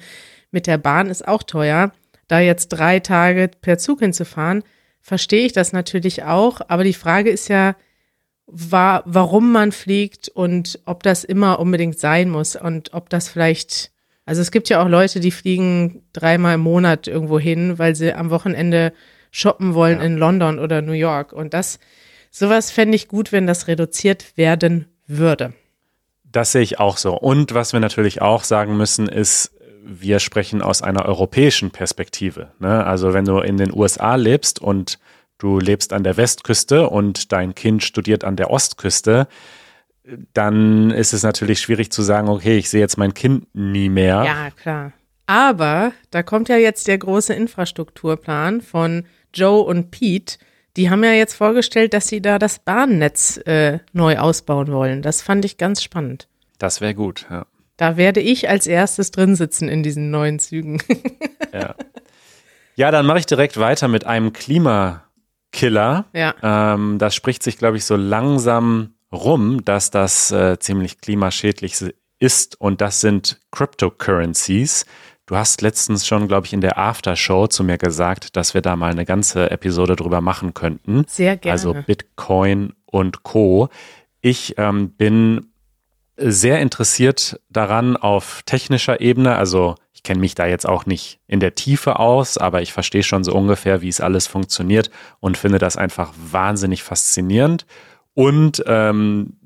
mit 0.51 0.67
der 0.67 0.79
Bahn 0.79 1.09
ist 1.09 1.27
auch 1.27 1.43
teuer, 1.43 1.93
da 2.27 2.41
jetzt 2.41 2.69
drei 2.69 3.01
Tage 3.01 3.51
per 3.61 3.79
Zug 3.79 4.01
hinzufahren, 4.01 4.63
verstehe 5.01 5.47
ich 5.47 5.53
das 5.53 5.73
natürlich 5.73 6.25
auch. 6.25 6.61
Aber 6.69 6.85
die 6.85 6.95
Frage 6.95 7.31
ist 7.31 7.49
ja, 7.49 7.75
wa 8.47 9.03
warum 9.07 9.53
man 9.53 9.73
fliegt 9.73 10.29
und 10.29 10.81
ob 10.85 11.03
das 11.03 11.25
immer 11.25 11.59
unbedingt 11.59 11.99
sein 11.99 12.31
muss 12.31 12.57
und 12.57 12.95
ob 12.95 13.11
das 13.11 13.29
vielleicht, 13.29 13.91
also 14.25 14.41
es 14.41 14.51
gibt 14.51 14.69
ja 14.69 14.83
auch 14.83 14.89
Leute, 14.89 15.21
die 15.21 15.31
fliegen 15.31 16.03
dreimal 16.13 16.55
im 16.55 16.61
Monat 16.61 17.07
irgendwo 17.07 17.39
hin, 17.39 17.79
weil 17.79 17.95
sie 17.95 18.13
am 18.15 18.31
Wochenende 18.31 18.93
shoppen 19.31 19.75
wollen 19.75 19.99
Ja. 19.99 20.05
in 20.05 20.17
London 20.17 20.59
oder 20.59 20.81
New 20.83 20.93
York. 20.93 21.33
Und 21.33 21.53
das, 21.55 21.79
sowas 22.31 22.71
fände 22.71 22.97
ich 22.97 23.09
gut, 23.09 23.33
wenn 23.33 23.47
das 23.47 23.69
reduziert 23.69 24.37
werden 24.37 24.87
würde. 25.07 25.53
Das 26.25 26.53
sehe 26.53 26.63
ich 26.63 26.79
auch 26.79 26.97
so. 26.99 27.19
Und 27.19 27.55
was 27.55 27.73
wir 27.73 27.81
natürlich 27.81 28.21
auch 28.21 28.45
sagen 28.45 28.77
müssen, 28.77 29.09
ist, 29.09 29.51
wir 29.89 30.21
sprechen 30.21 30.61
aus 30.61 30.83
einer 30.83 31.07
europäischen 31.07 31.71
Perspektive. 31.71 32.51
Ne? 32.59 32.85
Also 32.85 33.15
wenn 33.15 33.25
du 33.25 33.39
in 33.39 33.57
den 33.57 33.73
USA 33.75 34.17
lebst 34.17 34.61
und 34.61 34.99
du 35.39 35.59
lebst 35.59 35.93
an 35.93 36.05
der 36.05 36.17
Westküste 36.17 36.91
und 36.91 37.33
dein 37.33 37.55
Kind 37.55 37.83
studiert 37.83 38.23
an 38.23 38.37
der 38.37 38.51
Ostküste, 38.51 39.29
dann 40.35 40.91
ist 40.91 41.13
es 41.13 41.23
natürlich 41.23 41.61
schwierig 41.61 41.91
zu 41.91 42.03
sagen, 42.03 42.29
okay, 42.29 42.59
ich 42.59 42.69
sehe 42.69 42.81
jetzt 42.81 42.99
mein 42.99 43.15
Kind 43.15 43.47
nie 43.55 43.89
mehr. 43.89 44.25
Ja, 44.25 44.51
klar. 44.51 44.93
Aber 45.27 45.93
da 46.11 46.23
kommt 46.23 46.49
ja 46.49 46.57
jetzt 46.57 46.89
der 46.89 46.99
große 46.99 47.35
Infrastrukturplan 47.35 48.61
von 48.61 49.05
Joe 49.35 49.61
und 49.61 49.91
Pete. 49.91 50.39
Die 50.77 50.91
haben 50.91 51.05
ja 51.05 51.13
jetzt 51.13 51.35
vorgestellt, 51.35 51.93
dass 51.93 52.09
sie 52.09 52.23
da 52.23 52.39
das 52.39 52.59
Bahnnetz 52.59 53.39
äh, 53.47 53.81
neu 53.93 54.19
ausbauen 54.19 54.73
wollen. 54.73 55.03
Das 55.03 55.23
fand 55.23 55.45
ich 55.45 55.59
ganz 55.59 55.83
spannend. 55.83 56.29
Das 56.59 56.81
wäre 56.81 56.95
gut. 56.95 57.27
Ja. 57.31 57.47
Da 57.79 57.97
werde 57.97 58.21
ich 58.21 58.51
als 58.51 58.67
erstes 58.67 59.13
drin 59.13 59.37
sitzen 59.37 59.69
in 59.69 59.83
diesen 59.83 60.11
neuen 60.11 60.39
Zügen. 60.39 60.83
Ja, 61.51 61.75
ja 62.77 62.91
dann 62.91 63.07
mache 63.07 63.21
ich 63.21 63.27
direkt 63.27 63.59
weiter 63.59 63.89
mit 63.89 64.05
einem 64.05 64.35
Klimakiller. 64.35 66.05
ja. 66.13 66.35
Ähm, 66.43 66.99
das 66.99 67.15
spricht 67.15 67.43
sich, 67.43 67.57
glaube 67.57 67.79
ich, 67.79 67.87
so 67.87 67.97
langsam 67.97 68.93
rum, 69.11 69.65
dass 69.65 69.91
das 69.91 70.31
äh, 70.31 70.59
ziemlich 70.59 71.01
klimaschädlich 71.01 71.77
ist. 72.19 72.61
Und 72.61 72.83
das 72.83 73.01
sind 73.01 73.41
Cryptocurrencies. 73.51 74.85
Du 75.25 75.37
hast 75.37 75.63
letztens 75.63 76.07
schon, 76.07 76.29
glaube 76.29 76.47
ich, 76.47 76.53
in 76.53 76.61
der 76.61 76.77
Aftershow 76.77 77.47
zu 77.47 77.65
mir 77.65 77.79
gesagt, 77.79 78.37
dass 78.37 78.53
wir 78.53 78.61
da 78.61 78.77
mal 78.77 78.91
eine 78.91 79.07
ganze 79.07 79.51
Episode 79.51 79.97
drüber 79.97 80.21
machen 80.21 80.53
könnten. 80.53 81.05
Sehr 81.09 81.39
gerne. 81.39 81.53
Also 81.53 81.75
Bitcoin 81.75 82.75
und 82.85 83.23
Co. 83.23 83.71
Ich 84.21 84.55
ähm, 84.59 84.91
bin 84.91 85.47
sehr 86.19 86.61
interessiert 86.61 87.41
daran 87.49 87.97
auf 87.97 88.43
technischer 88.45 89.01
Ebene. 89.01 89.37
Also 89.37 89.77
ich 89.93 90.03
kenne 90.03 90.21
mich 90.21 90.35
da 90.35 90.47
jetzt 90.47 90.69
auch 90.69 90.87
nicht 90.87 91.21
in 91.27 91.41
der 91.41 91.55
Tiefe 91.55 91.99
aus, 91.99 92.39
aber 92.39 92.63
ich 92.63 92.73
verstehe 92.73 93.03
schon 93.03 93.25
so 93.25 93.33
ungefähr, 93.33 93.83
wie 93.83 93.89
es 93.89 94.01
alles 94.01 94.27
funktioniert 94.27 94.91
und 95.21 95.37
finde 95.37 95.59
das 95.59 95.77
einfach 95.77 96.13
wahnsinnig 96.17 96.83
faszinierend. 96.83 97.67
Und 98.15 98.63
ähm, 98.67 99.37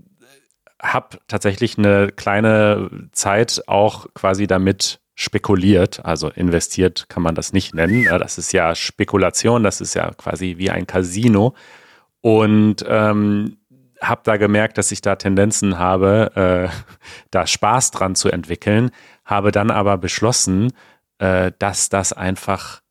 habe 0.83 1.19
tatsächlich 1.29 1.79
eine 1.79 2.09
kleine 2.09 2.91
Zeit 3.13 3.63
auch 3.67 4.07
quasi 4.15 4.47
damit 4.47 5.01
spekuliert, 5.15 6.05
also 6.05 6.31
investiert 6.31 7.07
kann 7.09 7.23
man 7.23 7.35
das 7.35 7.53
nicht 7.53 7.75
nennen. 7.75 8.05
Das 8.05 8.39
ist 8.39 8.53
ja 8.53 8.75
Spekulation, 8.75 9.63
das 9.63 9.81
ist 9.81 9.95
ja 9.95 10.11
quasi 10.13 10.55
wie 10.59 10.71
ein 10.71 10.87
Casino. 10.87 11.55
Und 12.21 12.85
ähm, 12.89 13.59
habe 14.03 14.23
da 14.25 14.37
gemerkt, 14.37 14.79
dass 14.79 14.93
ich 14.93 15.01
da 15.01 15.17
Tendenzen 15.17 15.79
habe, 15.79 16.71
äh, 16.71 16.93
da 17.31 17.47
Spaß 17.47 17.93
dran 17.93 18.15
zu 18.15 18.31
entwickeln, 18.31 18.91
habe 19.25 19.53
dann 19.53 19.71
aber 19.71 19.97
beschlossen, 19.97 20.73
äh, 21.19 21.53
dass 21.59 21.89
das 21.89 22.13
einfach 22.13 22.83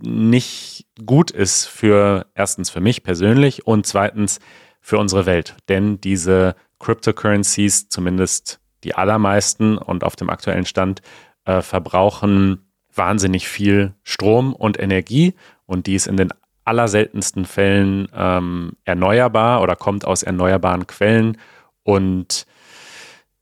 nicht 0.00 0.86
gut 1.04 1.30
ist 1.30 1.66
für 1.66 2.26
erstens 2.34 2.70
für 2.70 2.80
mich 2.80 3.02
persönlich 3.02 3.66
und 3.66 3.86
zweitens 3.86 4.38
für 4.80 4.98
unsere 4.98 5.26
Welt. 5.26 5.56
Denn 5.68 6.00
diese 6.00 6.54
Cryptocurrencies, 6.78 7.88
zumindest 7.88 8.60
die 8.84 8.94
allermeisten 8.94 9.76
und 9.76 10.04
auf 10.04 10.14
dem 10.14 10.30
aktuellen 10.30 10.66
Stand, 10.66 11.02
äh, 11.44 11.62
verbrauchen 11.62 12.70
wahnsinnig 12.94 13.48
viel 13.48 13.94
Strom 14.02 14.54
und 14.54 14.78
Energie 14.78 15.34
und 15.66 15.86
die 15.86 15.94
ist 15.94 16.06
in 16.06 16.16
den 16.16 16.30
allerseltensten 16.68 17.44
Fällen 17.44 18.08
ähm, 18.14 18.72
erneuerbar 18.84 19.62
oder 19.62 19.74
kommt 19.74 20.04
aus 20.04 20.22
erneuerbaren 20.22 20.86
Quellen 20.86 21.38
und 21.82 22.46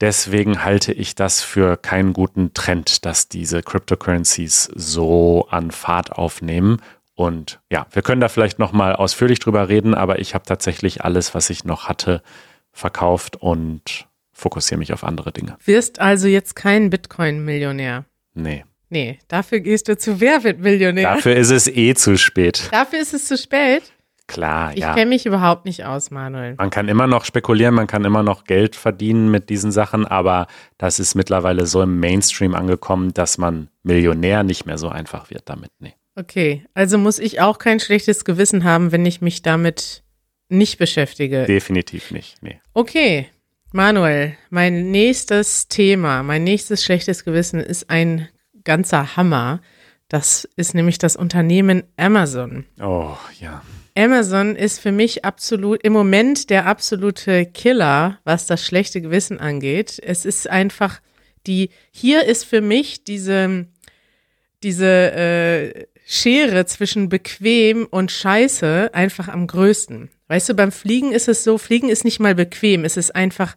deswegen 0.00 0.64
halte 0.64 0.92
ich 0.92 1.14
das 1.14 1.42
für 1.42 1.76
keinen 1.76 2.12
guten 2.12 2.54
Trend, 2.54 3.04
dass 3.04 3.28
diese 3.28 3.62
Cryptocurrencies 3.62 4.70
so 4.74 5.46
an 5.50 5.70
Fahrt 5.70 6.12
aufnehmen. 6.12 6.80
Und 7.14 7.60
ja, 7.70 7.86
wir 7.90 8.02
können 8.02 8.20
da 8.20 8.28
vielleicht 8.28 8.58
noch 8.58 8.72
mal 8.72 8.94
ausführlich 8.94 9.38
drüber 9.38 9.68
reden, 9.68 9.94
aber 9.94 10.18
ich 10.18 10.34
habe 10.34 10.44
tatsächlich 10.44 11.02
alles, 11.02 11.34
was 11.34 11.50
ich 11.50 11.64
noch 11.64 11.88
hatte, 11.88 12.22
verkauft 12.72 13.36
und 13.36 14.06
fokussiere 14.32 14.78
mich 14.78 14.92
auf 14.92 15.02
andere 15.02 15.32
Dinge. 15.32 15.56
Wirst 15.64 15.98
also 15.98 16.28
jetzt 16.28 16.54
kein 16.54 16.90
Bitcoin-Millionär? 16.90 18.04
Nee. 18.34 18.64
Nee, 18.88 19.18
dafür 19.28 19.60
gehst 19.60 19.88
du 19.88 19.96
zu 19.96 20.20
Wer 20.20 20.44
wird 20.44 20.60
Millionär? 20.60 21.14
Dafür 21.14 21.34
ist 21.36 21.50
es 21.50 21.66
eh 21.66 21.94
zu 21.94 22.16
spät. 22.16 22.68
Dafür 22.70 23.00
ist 23.00 23.14
es 23.14 23.26
zu 23.26 23.36
spät? 23.36 23.82
Klar, 24.28 24.72
Ich 24.72 24.80
ja. 24.80 24.94
kenne 24.94 25.10
mich 25.10 25.24
überhaupt 25.24 25.66
nicht 25.66 25.84
aus, 25.84 26.10
Manuel. 26.10 26.54
Man 26.58 26.70
kann 26.70 26.88
immer 26.88 27.06
noch 27.06 27.24
spekulieren, 27.24 27.74
man 27.74 27.86
kann 27.86 28.04
immer 28.04 28.24
noch 28.24 28.44
Geld 28.44 28.74
verdienen 28.74 29.30
mit 29.30 29.50
diesen 29.50 29.70
Sachen, 29.70 30.04
aber 30.04 30.48
das 30.78 30.98
ist 30.98 31.14
mittlerweile 31.14 31.66
so 31.66 31.80
im 31.82 32.00
Mainstream 32.00 32.54
angekommen, 32.54 33.14
dass 33.14 33.38
man 33.38 33.68
Millionär 33.84 34.42
nicht 34.42 34.66
mehr 34.66 34.78
so 34.78 34.88
einfach 34.88 35.30
wird 35.30 35.48
damit. 35.48 35.70
Nee. 35.78 35.94
Okay, 36.16 36.64
also 36.74 36.98
muss 36.98 37.18
ich 37.20 37.40
auch 37.40 37.58
kein 37.58 37.78
schlechtes 37.78 38.24
Gewissen 38.24 38.64
haben, 38.64 38.90
wenn 38.90 39.06
ich 39.06 39.20
mich 39.20 39.42
damit 39.42 40.02
nicht 40.48 40.78
beschäftige. 40.78 41.44
Definitiv 41.44 42.10
nicht. 42.10 42.42
Nee. 42.42 42.58
Okay, 42.74 43.28
Manuel, 43.72 44.36
mein 44.50 44.90
nächstes 44.90 45.68
Thema, 45.68 46.22
mein 46.22 46.42
nächstes 46.42 46.84
schlechtes 46.84 47.24
Gewissen 47.24 47.60
ist 47.60 47.90
ein 47.90 48.28
ganzer 48.66 49.16
Hammer. 49.16 49.62
Das 50.08 50.46
ist 50.56 50.74
nämlich 50.74 50.98
das 50.98 51.16
Unternehmen 51.16 51.84
Amazon. 51.96 52.66
Oh, 52.78 53.16
ja. 53.40 53.62
Amazon 53.96 54.54
ist 54.54 54.78
für 54.78 54.92
mich 54.92 55.24
absolut 55.24 55.82
im 55.82 55.94
Moment 55.94 56.50
der 56.50 56.66
absolute 56.66 57.46
Killer, 57.46 58.18
was 58.24 58.46
das 58.46 58.64
schlechte 58.64 59.00
Gewissen 59.00 59.40
angeht. 59.40 59.98
Es 60.04 60.26
ist 60.26 60.50
einfach 60.50 61.00
die, 61.46 61.70
hier 61.90 62.24
ist 62.24 62.44
für 62.44 62.60
mich 62.60 63.04
diese, 63.04 63.66
diese 64.62 65.12
äh, 65.12 65.86
Schere 66.04 66.66
zwischen 66.66 67.08
bequem 67.08 67.86
und 67.90 68.12
scheiße 68.12 68.90
einfach 68.92 69.28
am 69.28 69.46
größten. 69.46 70.10
Weißt 70.28 70.48
du, 70.48 70.54
beim 70.54 70.72
Fliegen 70.72 71.12
ist 71.12 71.26
es 71.26 71.42
so, 71.42 71.56
Fliegen 71.58 71.88
ist 71.88 72.04
nicht 72.04 72.20
mal 72.20 72.34
bequem, 72.34 72.84
es 72.84 72.96
ist 72.96 73.16
einfach, 73.16 73.56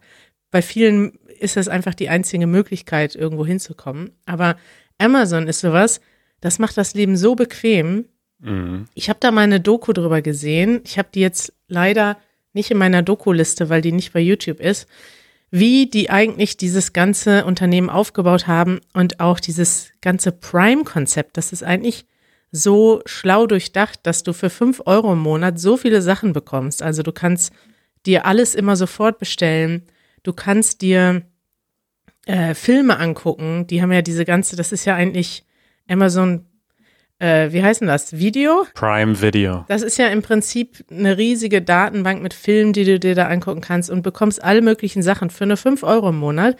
bei 0.50 0.62
vielen 0.62 1.12
ist 1.38 1.56
es 1.56 1.68
einfach 1.68 1.94
die 1.94 2.08
einzige 2.08 2.46
Möglichkeit, 2.46 3.14
irgendwo 3.14 3.46
hinzukommen. 3.46 4.10
Aber 4.26 4.56
Amazon 5.00 5.48
ist 5.48 5.60
sowas, 5.60 6.00
das 6.40 6.58
macht 6.58 6.76
das 6.76 6.94
Leben 6.94 7.16
so 7.16 7.34
bequem, 7.34 8.04
Mhm. 8.42 8.86
ich 8.94 9.08
habe 9.10 9.18
da 9.20 9.30
mal 9.30 9.42
eine 9.42 9.60
Doku 9.60 9.92
drüber 9.92 10.22
gesehen. 10.22 10.80
Ich 10.84 10.98
habe 10.98 11.08
die 11.14 11.20
jetzt 11.20 11.52
leider 11.68 12.16
nicht 12.54 12.70
in 12.70 12.78
meiner 12.78 13.02
Doku-Liste, 13.02 13.68
weil 13.68 13.82
die 13.82 13.92
nicht 13.92 14.12
bei 14.14 14.20
YouTube 14.20 14.60
ist, 14.60 14.88
wie 15.50 15.86
die 15.86 16.08
eigentlich 16.10 16.56
dieses 16.56 16.92
ganze 16.92 17.44
Unternehmen 17.44 17.90
aufgebaut 17.90 18.46
haben 18.46 18.80
und 18.94 19.20
auch 19.20 19.40
dieses 19.40 19.90
ganze 20.00 20.32
Prime-Konzept. 20.32 21.36
Das 21.36 21.52
ist 21.52 21.62
eigentlich 21.62 22.06
so 22.50 23.02
schlau 23.04 23.46
durchdacht, 23.46 24.00
dass 24.04 24.22
du 24.22 24.32
für 24.32 24.48
fünf 24.50 24.80
Euro 24.86 25.12
im 25.12 25.18
Monat 25.20 25.60
so 25.60 25.76
viele 25.76 26.00
Sachen 26.02 26.32
bekommst. 26.32 26.82
Also 26.82 27.02
du 27.02 27.12
kannst 27.12 27.52
dir 28.06 28.24
alles 28.26 28.54
immer 28.54 28.74
sofort 28.76 29.18
bestellen. 29.18 29.82
Du 30.22 30.32
kannst 30.32 30.80
dir 30.80 31.22
äh, 32.26 32.54
Filme 32.54 32.98
angucken. 32.98 33.66
Die 33.66 33.82
haben 33.82 33.92
ja 33.92 34.02
diese 34.02 34.24
ganze, 34.24 34.56
das 34.56 34.72
ist 34.72 34.84
ja 34.84 34.94
eigentlich 34.94 35.44
Amazon 35.88 36.46
äh, 37.20 37.52
wie 37.52 37.62
heißt 37.62 37.82
denn 37.82 37.88
das? 37.88 38.16
Video? 38.16 38.66
Prime 38.74 39.20
Video. 39.20 39.64
Das 39.68 39.82
ist 39.82 39.98
ja 39.98 40.08
im 40.08 40.22
Prinzip 40.22 40.82
eine 40.90 41.18
riesige 41.18 41.60
Datenbank 41.60 42.22
mit 42.22 42.32
Filmen, 42.32 42.72
die 42.72 42.84
du 42.84 42.98
dir 42.98 43.14
da 43.14 43.28
angucken 43.28 43.60
kannst 43.60 43.90
und 43.90 44.02
bekommst 44.02 44.42
alle 44.42 44.62
möglichen 44.62 45.02
Sachen 45.02 45.28
für 45.28 45.44
eine 45.44 45.58
5 45.58 45.82
Euro 45.82 46.08
im 46.08 46.18
Monat. 46.18 46.56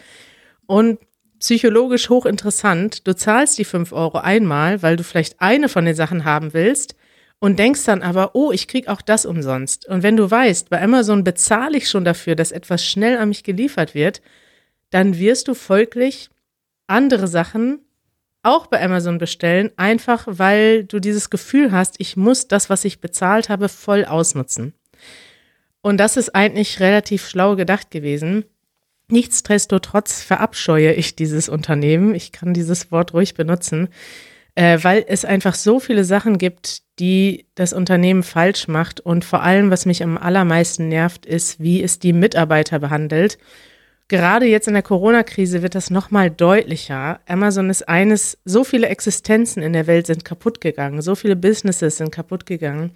Und 0.67 0.99
psychologisch 1.39 2.09
hochinteressant, 2.09 3.07
du 3.07 3.15
zahlst 3.15 3.57
die 3.57 3.65
5 3.65 3.91
Euro 3.91 4.19
einmal, 4.19 4.83
weil 4.83 4.95
du 4.95 5.03
vielleicht 5.03 5.41
eine 5.41 5.67
von 5.67 5.85
den 5.85 5.95
Sachen 5.95 6.25
haben 6.25 6.53
willst 6.53 6.95
und 7.39 7.57
denkst 7.57 7.83
dann 7.85 8.03
aber, 8.03 8.35
oh, 8.35 8.51
ich 8.51 8.67
krieg 8.67 8.87
auch 8.87 9.01
das 9.01 9.25
umsonst. 9.25 9.87
Und 9.87 10.03
wenn 10.03 10.15
du 10.15 10.29
weißt, 10.29 10.69
bei 10.69 10.79
Amazon 10.79 11.23
bezahle 11.23 11.75
ich 11.75 11.89
schon 11.89 12.05
dafür, 12.05 12.35
dass 12.35 12.51
etwas 12.51 12.85
schnell 12.85 13.17
an 13.17 13.29
mich 13.29 13.43
geliefert 13.43 13.95
wird, 13.95 14.21
dann 14.91 15.17
wirst 15.17 15.47
du 15.47 15.55
folglich 15.55 16.29
andere 16.87 17.27
Sachen 17.27 17.79
auch 18.43 18.67
bei 18.67 18.83
Amazon 18.83 19.17
bestellen, 19.17 19.71
einfach 19.77 20.25
weil 20.27 20.83
du 20.83 20.99
dieses 20.99 21.29
Gefühl 21.29 21.71
hast, 21.71 21.95
ich 21.99 22.17
muss 22.17 22.47
das, 22.47 22.69
was 22.69 22.85
ich 22.85 23.01
bezahlt 23.01 23.49
habe, 23.49 23.69
voll 23.69 24.05
ausnutzen. 24.05 24.73
Und 25.81 25.97
das 25.97 26.17
ist 26.17 26.35
eigentlich 26.35 26.79
relativ 26.79 27.27
schlau 27.27 27.55
gedacht 27.55 27.91
gewesen. 27.91 28.45
Nichtsdestotrotz 29.09 30.21
verabscheue 30.21 30.93
ich 30.93 31.15
dieses 31.15 31.49
Unternehmen. 31.49 32.15
Ich 32.15 32.31
kann 32.31 32.53
dieses 32.53 32.91
Wort 32.91 33.13
ruhig 33.13 33.33
benutzen, 33.33 33.89
äh, 34.55 34.79
weil 34.81 35.03
es 35.07 35.25
einfach 35.25 35.55
so 35.55 35.79
viele 35.79 36.03
Sachen 36.03 36.37
gibt, 36.37 36.83
die 36.99 37.47
das 37.55 37.73
Unternehmen 37.73 38.23
falsch 38.23 38.67
macht. 38.67 38.99
Und 38.99 39.25
vor 39.25 39.43
allem, 39.43 39.69
was 39.69 39.85
mich 39.85 40.03
am 40.03 40.17
allermeisten 40.17 40.87
nervt, 40.87 41.25
ist, 41.25 41.59
wie 41.59 41.83
es 41.83 41.99
die 41.99 42.13
Mitarbeiter 42.13 42.79
behandelt. 42.79 43.37
Gerade 44.11 44.45
jetzt 44.45 44.67
in 44.67 44.73
der 44.73 44.83
Corona-Krise 44.83 45.61
wird 45.61 45.73
das 45.73 45.89
nochmal 45.89 46.29
deutlicher. 46.29 47.21
Amazon 47.27 47.69
ist 47.69 47.87
eines, 47.87 48.37
so 48.43 48.65
viele 48.65 48.89
Existenzen 48.89 49.63
in 49.63 49.71
der 49.71 49.87
Welt 49.87 50.05
sind 50.05 50.25
kaputt 50.25 50.59
gegangen, 50.59 51.01
so 51.01 51.15
viele 51.15 51.37
Businesses 51.37 51.95
sind 51.95 52.11
kaputt 52.11 52.45
gegangen. 52.45 52.91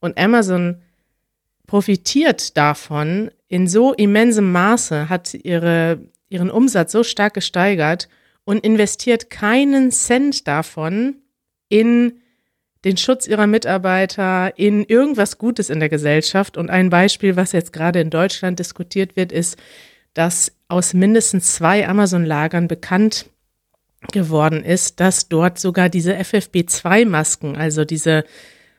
Und 0.00 0.16
Amazon 0.16 0.80
profitiert 1.66 2.56
davon 2.56 3.30
in 3.48 3.68
so 3.68 3.92
immensem 3.92 4.50
Maße, 4.50 5.10
hat 5.10 5.34
ihre, 5.34 6.00
ihren 6.30 6.50
Umsatz 6.50 6.90
so 6.90 7.02
stark 7.02 7.34
gesteigert 7.34 8.08
und 8.44 8.64
investiert 8.64 9.28
keinen 9.28 9.92
Cent 9.92 10.48
davon 10.48 11.16
in 11.68 12.22
den 12.86 12.96
Schutz 12.96 13.26
ihrer 13.26 13.46
Mitarbeiter, 13.46 14.58
in 14.58 14.84
irgendwas 14.84 15.36
Gutes 15.36 15.68
in 15.68 15.80
der 15.80 15.90
Gesellschaft. 15.90 16.56
Und 16.56 16.70
ein 16.70 16.88
Beispiel, 16.88 17.36
was 17.36 17.52
jetzt 17.52 17.74
gerade 17.74 18.00
in 18.00 18.08
Deutschland 18.08 18.58
diskutiert 18.58 19.16
wird, 19.16 19.32
ist, 19.32 19.58
dass 20.16 20.50
aus 20.68 20.94
mindestens 20.94 21.54
zwei 21.54 21.86
Amazon-Lagern 21.86 22.68
bekannt 22.68 23.26
geworden 24.12 24.64
ist, 24.64 24.98
dass 24.98 25.28
dort 25.28 25.58
sogar 25.58 25.90
diese 25.90 26.14
FFB2-Masken, 26.16 27.54
also 27.54 27.84
diese 27.84 28.24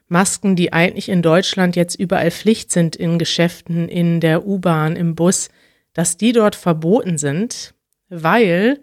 Masken, 0.07 0.55
die 0.55 0.73
eigentlich 0.73 1.09
in 1.09 1.21
Deutschland 1.21 1.75
jetzt 1.75 1.93
überall 1.93 2.31
Pflicht 2.31 2.71
sind 2.71 2.95
in 2.95 3.19
Geschäften, 3.19 3.87
in 3.87 4.19
der 4.19 4.47
U-Bahn, 4.47 4.95
im 4.95 5.13
Bus, 5.13 5.49
dass 5.93 6.17
die 6.17 6.31
dort 6.31 6.55
verboten 6.55 7.19
sind, 7.19 7.75
weil 8.09 8.79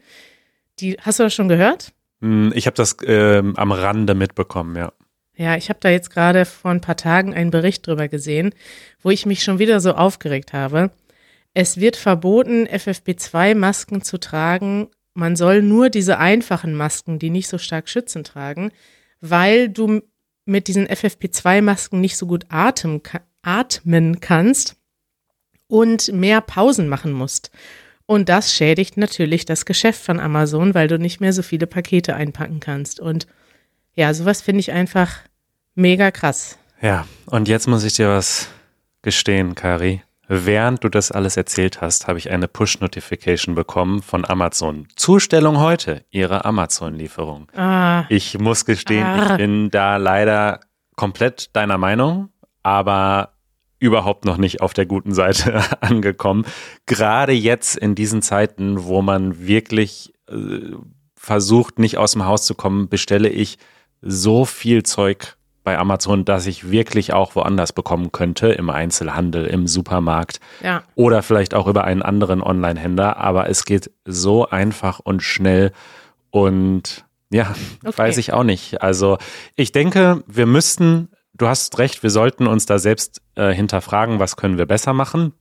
die, 0.78 0.96
hast 1.00 1.18
du 1.18 1.24
das 1.24 1.34
schon 1.34 1.48
gehört? 1.48 1.92
Hm, 2.20 2.52
Ich 2.54 2.66
habe 2.66 2.76
das 2.76 2.96
ähm, 3.04 3.56
am 3.56 3.72
Rande 3.72 4.14
mitbekommen, 4.14 4.76
ja. 4.76 4.92
Ja, 5.36 5.56
ich 5.56 5.70
habe 5.70 5.80
da 5.82 5.88
jetzt 5.88 6.10
gerade 6.10 6.44
vor 6.44 6.70
ein 6.70 6.80
paar 6.80 6.96
Tagen 6.96 7.34
einen 7.34 7.50
Bericht 7.50 7.84
drüber 7.84 8.06
gesehen, 8.06 8.54
wo 9.02 9.10
ich 9.10 9.26
mich 9.26 9.42
schon 9.42 9.58
wieder 9.58 9.80
so 9.80 9.94
aufgeregt 9.94 10.52
habe. 10.52 10.92
Es 11.54 11.78
wird 11.78 11.96
verboten, 11.96 12.66
FFP2-Masken 12.66 14.02
zu 14.02 14.18
tragen, 14.18 14.88
man 15.14 15.36
soll 15.36 15.62
nur 15.62 15.88
diese 15.88 16.18
einfachen 16.18 16.74
Masken, 16.74 17.20
die 17.20 17.30
nicht 17.30 17.46
so 17.46 17.58
stark 17.58 17.88
schützen, 17.88 18.24
tragen, 18.24 18.72
weil 19.20 19.68
du 19.68 20.02
mit 20.44 20.66
diesen 20.66 20.88
FFP2-Masken 20.88 22.00
nicht 22.00 22.16
so 22.16 22.26
gut 22.26 22.46
atmen, 22.48 23.00
atmen 23.42 24.20
kannst 24.20 24.76
und 25.68 26.12
mehr 26.12 26.40
Pausen 26.40 26.88
machen 26.88 27.12
musst. 27.12 27.50
Und 28.06 28.28
das 28.28 28.52
schädigt 28.52 28.96
natürlich 28.96 29.46
das 29.46 29.64
Geschäft 29.64 30.02
von 30.02 30.20
Amazon, 30.20 30.74
weil 30.74 30.88
du 30.88 30.98
nicht 30.98 31.20
mehr 31.20 31.32
so 31.32 31.42
viele 31.42 31.66
Pakete 31.66 32.14
einpacken 32.14 32.60
kannst. 32.60 33.00
Und 33.00 33.26
ja, 33.94 34.12
sowas 34.12 34.42
finde 34.42 34.60
ich 34.60 34.72
einfach 34.72 35.20
mega 35.74 36.10
krass. 36.10 36.58
Ja, 36.82 37.06
und 37.26 37.48
jetzt 37.48 37.66
muss 37.66 37.84
ich 37.84 37.94
dir 37.94 38.08
was 38.08 38.48
gestehen, 39.00 39.54
Kari. 39.54 40.02
Während 40.28 40.82
du 40.82 40.88
das 40.88 41.12
alles 41.12 41.36
erzählt 41.36 41.80
hast, 41.80 42.08
habe 42.08 42.18
ich 42.18 42.30
eine 42.30 42.48
Push-Notification 42.48 43.54
bekommen 43.54 44.02
von 44.02 44.24
Amazon. 44.24 44.88
Zustellung 44.96 45.58
heute, 45.58 46.04
ihre 46.10 46.44
Amazon-Lieferung. 46.44 47.50
Ah. 47.54 48.04
Ich 48.08 48.38
muss 48.38 48.64
gestehen, 48.64 49.04
ah. 49.04 49.22
ich 49.22 49.36
bin 49.36 49.70
da 49.70 49.96
leider 49.96 50.60
komplett 50.96 51.54
deiner 51.54 51.78
Meinung, 51.78 52.30
aber 52.62 53.34
überhaupt 53.78 54.24
noch 54.24 54.38
nicht 54.38 54.62
auf 54.62 54.72
der 54.72 54.86
guten 54.86 55.12
Seite 55.12 55.62
angekommen. 55.80 56.46
Gerade 56.86 57.32
jetzt 57.32 57.76
in 57.76 57.94
diesen 57.94 58.22
Zeiten, 58.22 58.84
wo 58.84 59.02
man 59.02 59.46
wirklich 59.46 60.14
äh, 60.28 60.72
versucht, 61.16 61.78
nicht 61.78 61.98
aus 61.98 62.12
dem 62.12 62.24
Haus 62.24 62.46
zu 62.46 62.54
kommen, 62.54 62.88
bestelle 62.88 63.28
ich 63.28 63.58
so 64.00 64.44
viel 64.44 64.82
Zeug 64.84 65.36
bei 65.64 65.78
Amazon, 65.78 66.24
dass 66.24 66.46
ich 66.46 66.70
wirklich 66.70 67.12
auch 67.12 67.34
woanders 67.34 67.72
bekommen 67.72 68.12
könnte, 68.12 68.48
im 68.48 68.70
Einzelhandel, 68.70 69.46
im 69.46 69.66
Supermarkt 69.66 70.38
ja. 70.62 70.82
oder 70.94 71.22
vielleicht 71.22 71.54
auch 71.54 71.66
über 71.66 71.84
einen 71.84 72.02
anderen 72.02 72.42
Online-Händler. 72.42 73.16
Aber 73.16 73.48
es 73.48 73.64
geht 73.64 73.90
so 74.04 74.48
einfach 74.48 75.00
und 75.00 75.22
schnell 75.22 75.72
und 76.30 77.04
ja, 77.30 77.54
okay. 77.84 77.98
weiß 77.98 78.18
ich 78.18 78.32
auch 78.32 78.44
nicht. 78.44 78.82
Also 78.82 79.18
ich 79.56 79.72
denke, 79.72 80.22
wir 80.26 80.46
müssten, 80.46 81.08
du 81.32 81.48
hast 81.48 81.78
recht, 81.78 82.02
wir 82.02 82.10
sollten 82.10 82.46
uns 82.46 82.66
da 82.66 82.78
selbst 82.78 83.22
äh, 83.34 83.52
hinterfragen, 83.52 84.18
was 84.20 84.36
können 84.36 84.58
wir 84.58 84.66
besser 84.66 84.92
machen. 84.92 85.32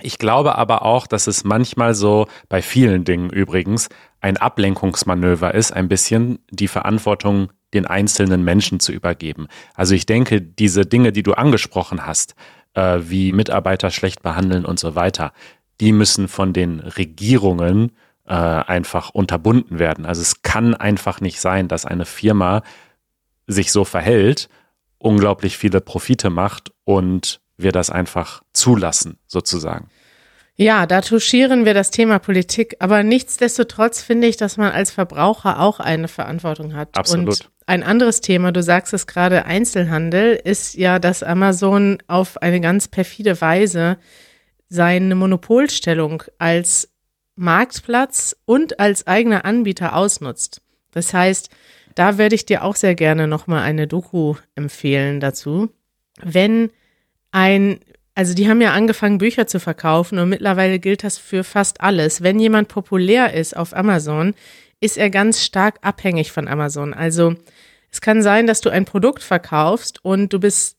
Ich 0.00 0.18
glaube 0.18 0.56
aber 0.56 0.82
auch, 0.82 1.06
dass 1.06 1.26
es 1.26 1.44
manchmal 1.44 1.94
so, 1.94 2.26
bei 2.48 2.62
vielen 2.62 3.04
Dingen 3.04 3.30
übrigens, 3.30 3.88
ein 4.20 4.36
Ablenkungsmanöver 4.36 5.54
ist, 5.54 5.72
ein 5.72 5.88
bisschen 5.88 6.38
die 6.50 6.68
Verantwortung 6.68 7.52
den 7.74 7.86
einzelnen 7.86 8.44
Menschen 8.44 8.80
zu 8.80 8.92
übergeben. 8.92 9.46
Also 9.74 9.94
ich 9.94 10.06
denke, 10.06 10.40
diese 10.40 10.86
Dinge, 10.86 11.12
die 11.12 11.22
du 11.22 11.34
angesprochen 11.34 12.06
hast, 12.06 12.34
äh, 12.74 12.98
wie 13.02 13.32
Mitarbeiter 13.32 13.90
schlecht 13.90 14.22
behandeln 14.22 14.64
und 14.64 14.78
so 14.78 14.94
weiter, 14.94 15.32
die 15.80 15.92
müssen 15.92 16.28
von 16.28 16.52
den 16.52 16.80
Regierungen 16.80 17.92
äh, 18.26 18.34
einfach 18.34 19.10
unterbunden 19.10 19.78
werden. 19.78 20.06
Also 20.06 20.22
es 20.22 20.42
kann 20.42 20.74
einfach 20.74 21.20
nicht 21.20 21.40
sein, 21.40 21.68
dass 21.68 21.86
eine 21.86 22.04
Firma 22.04 22.62
sich 23.46 23.72
so 23.72 23.84
verhält, 23.84 24.48
unglaublich 24.98 25.56
viele 25.56 25.80
Profite 25.80 26.30
macht 26.30 26.72
und 26.84 27.40
wir 27.58 27.72
das 27.72 27.90
einfach 27.90 28.42
zulassen, 28.52 29.18
sozusagen. 29.26 29.90
Ja, 30.60 30.86
da 30.86 31.02
touchieren 31.02 31.64
wir 31.64 31.74
das 31.74 31.92
Thema 31.92 32.18
Politik, 32.18 32.76
aber 32.80 33.04
nichtsdestotrotz 33.04 34.02
finde 34.02 34.26
ich, 34.26 34.36
dass 34.36 34.56
man 34.56 34.72
als 34.72 34.90
Verbraucher 34.90 35.60
auch 35.60 35.78
eine 35.78 36.08
Verantwortung 36.08 36.74
hat. 36.74 36.96
Absolut. 36.96 37.28
Und 37.28 37.50
ein 37.66 37.82
anderes 37.84 38.22
Thema, 38.22 38.50
du 38.50 38.62
sagst 38.62 38.92
es 38.92 39.06
gerade, 39.06 39.44
Einzelhandel, 39.44 40.40
ist 40.42 40.74
ja, 40.74 40.98
dass 40.98 41.22
Amazon 41.22 41.98
auf 42.08 42.40
eine 42.42 42.60
ganz 42.60 42.88
perfide 42.88 43.40
Weise 43.40 43.98
seine 44.68 45.14
Monopolstellung 45.14 46.24
als 46.38 46.88
Marktplatz 47.36 48.34
und 48.44 48.80
als 48.80 49.06
eigener 49.06 49.44
Anbieter 49.44 49.94
ausnutzt. 49.94 50.60
Das 50.90 51.14
heißt, 51.14 51.50
da 51.94 52.18
werde 52.18 52.34
ich 52.34 52.46
dir 52.46 52.64
auch 52.64 52.74
sehr 52.74 52.94
gerne 52.94 53.28
nochmal 53.28 53.62
eine 53.62 53.86
Doku 53.86 54.34
empfehlen 54.56 55.20
dazu. 55.20 55.70
Wenn 56.20 56.70
ein 57.32 57.80
also 58.18 58.34
die 58.34 58.48
haben 58.48 58.60
ja 58.60 58.72
angefangen, 58.72 59.18
Bücher 59.18 59.46
zu 59.46 59.60
verkaufen 59.60 60.18
und 60.18 60.28
mittlerweile 60.28 60.80
gilt 60.80 61.04
das 61.04 61.18
für 61.18 61.44
fast 61.44 61.80
alles. 61.80 62.20
Wenn 62.20 62.40
jemand 62.40 62.66
populär 62.66 63.32
ist 63.32 63.56
auf 63.56 63.76
Amazon, 63.76 64.34
ist 64.80 64.98
er 64.98 65.08
ganz 65.08 65.44
stark 65.44 65.78
abhängig 65.82 66.32
von 66.32 66.48
Amazon. 66.48 66.94
Also 66.94 67.36
es 67.92 68.00
kann 68.00 68.20
sein, 68.20 68.48
dass 68.48 68.60
du 68.60 68.70
ein 68.70 68.86
Produkt 68.86 69.22
verkaufst 69.22 70.04
und 70.04 70.32
du 70.32 70.40
bist 70.40 70.78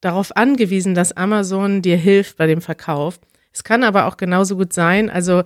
darauf 0.00 0.36
angewiesen, 0.36 0.96
dass 0.96 1.16
Amazon 1.16 1.82
dir 1.82 1.96
hilft 1.96 2.36
bei 2.36 2.48
dem 2.48 2.60
Verkauf. 2.60 3.20
Es 3.52 3.62
kann 3.62 3.84
aber 3.84 4.06
auch 4.06 4.16
genauso 4.16 4.56
gut 4.56 4.72
sein, 4.72 5.08
also 5.08 5.44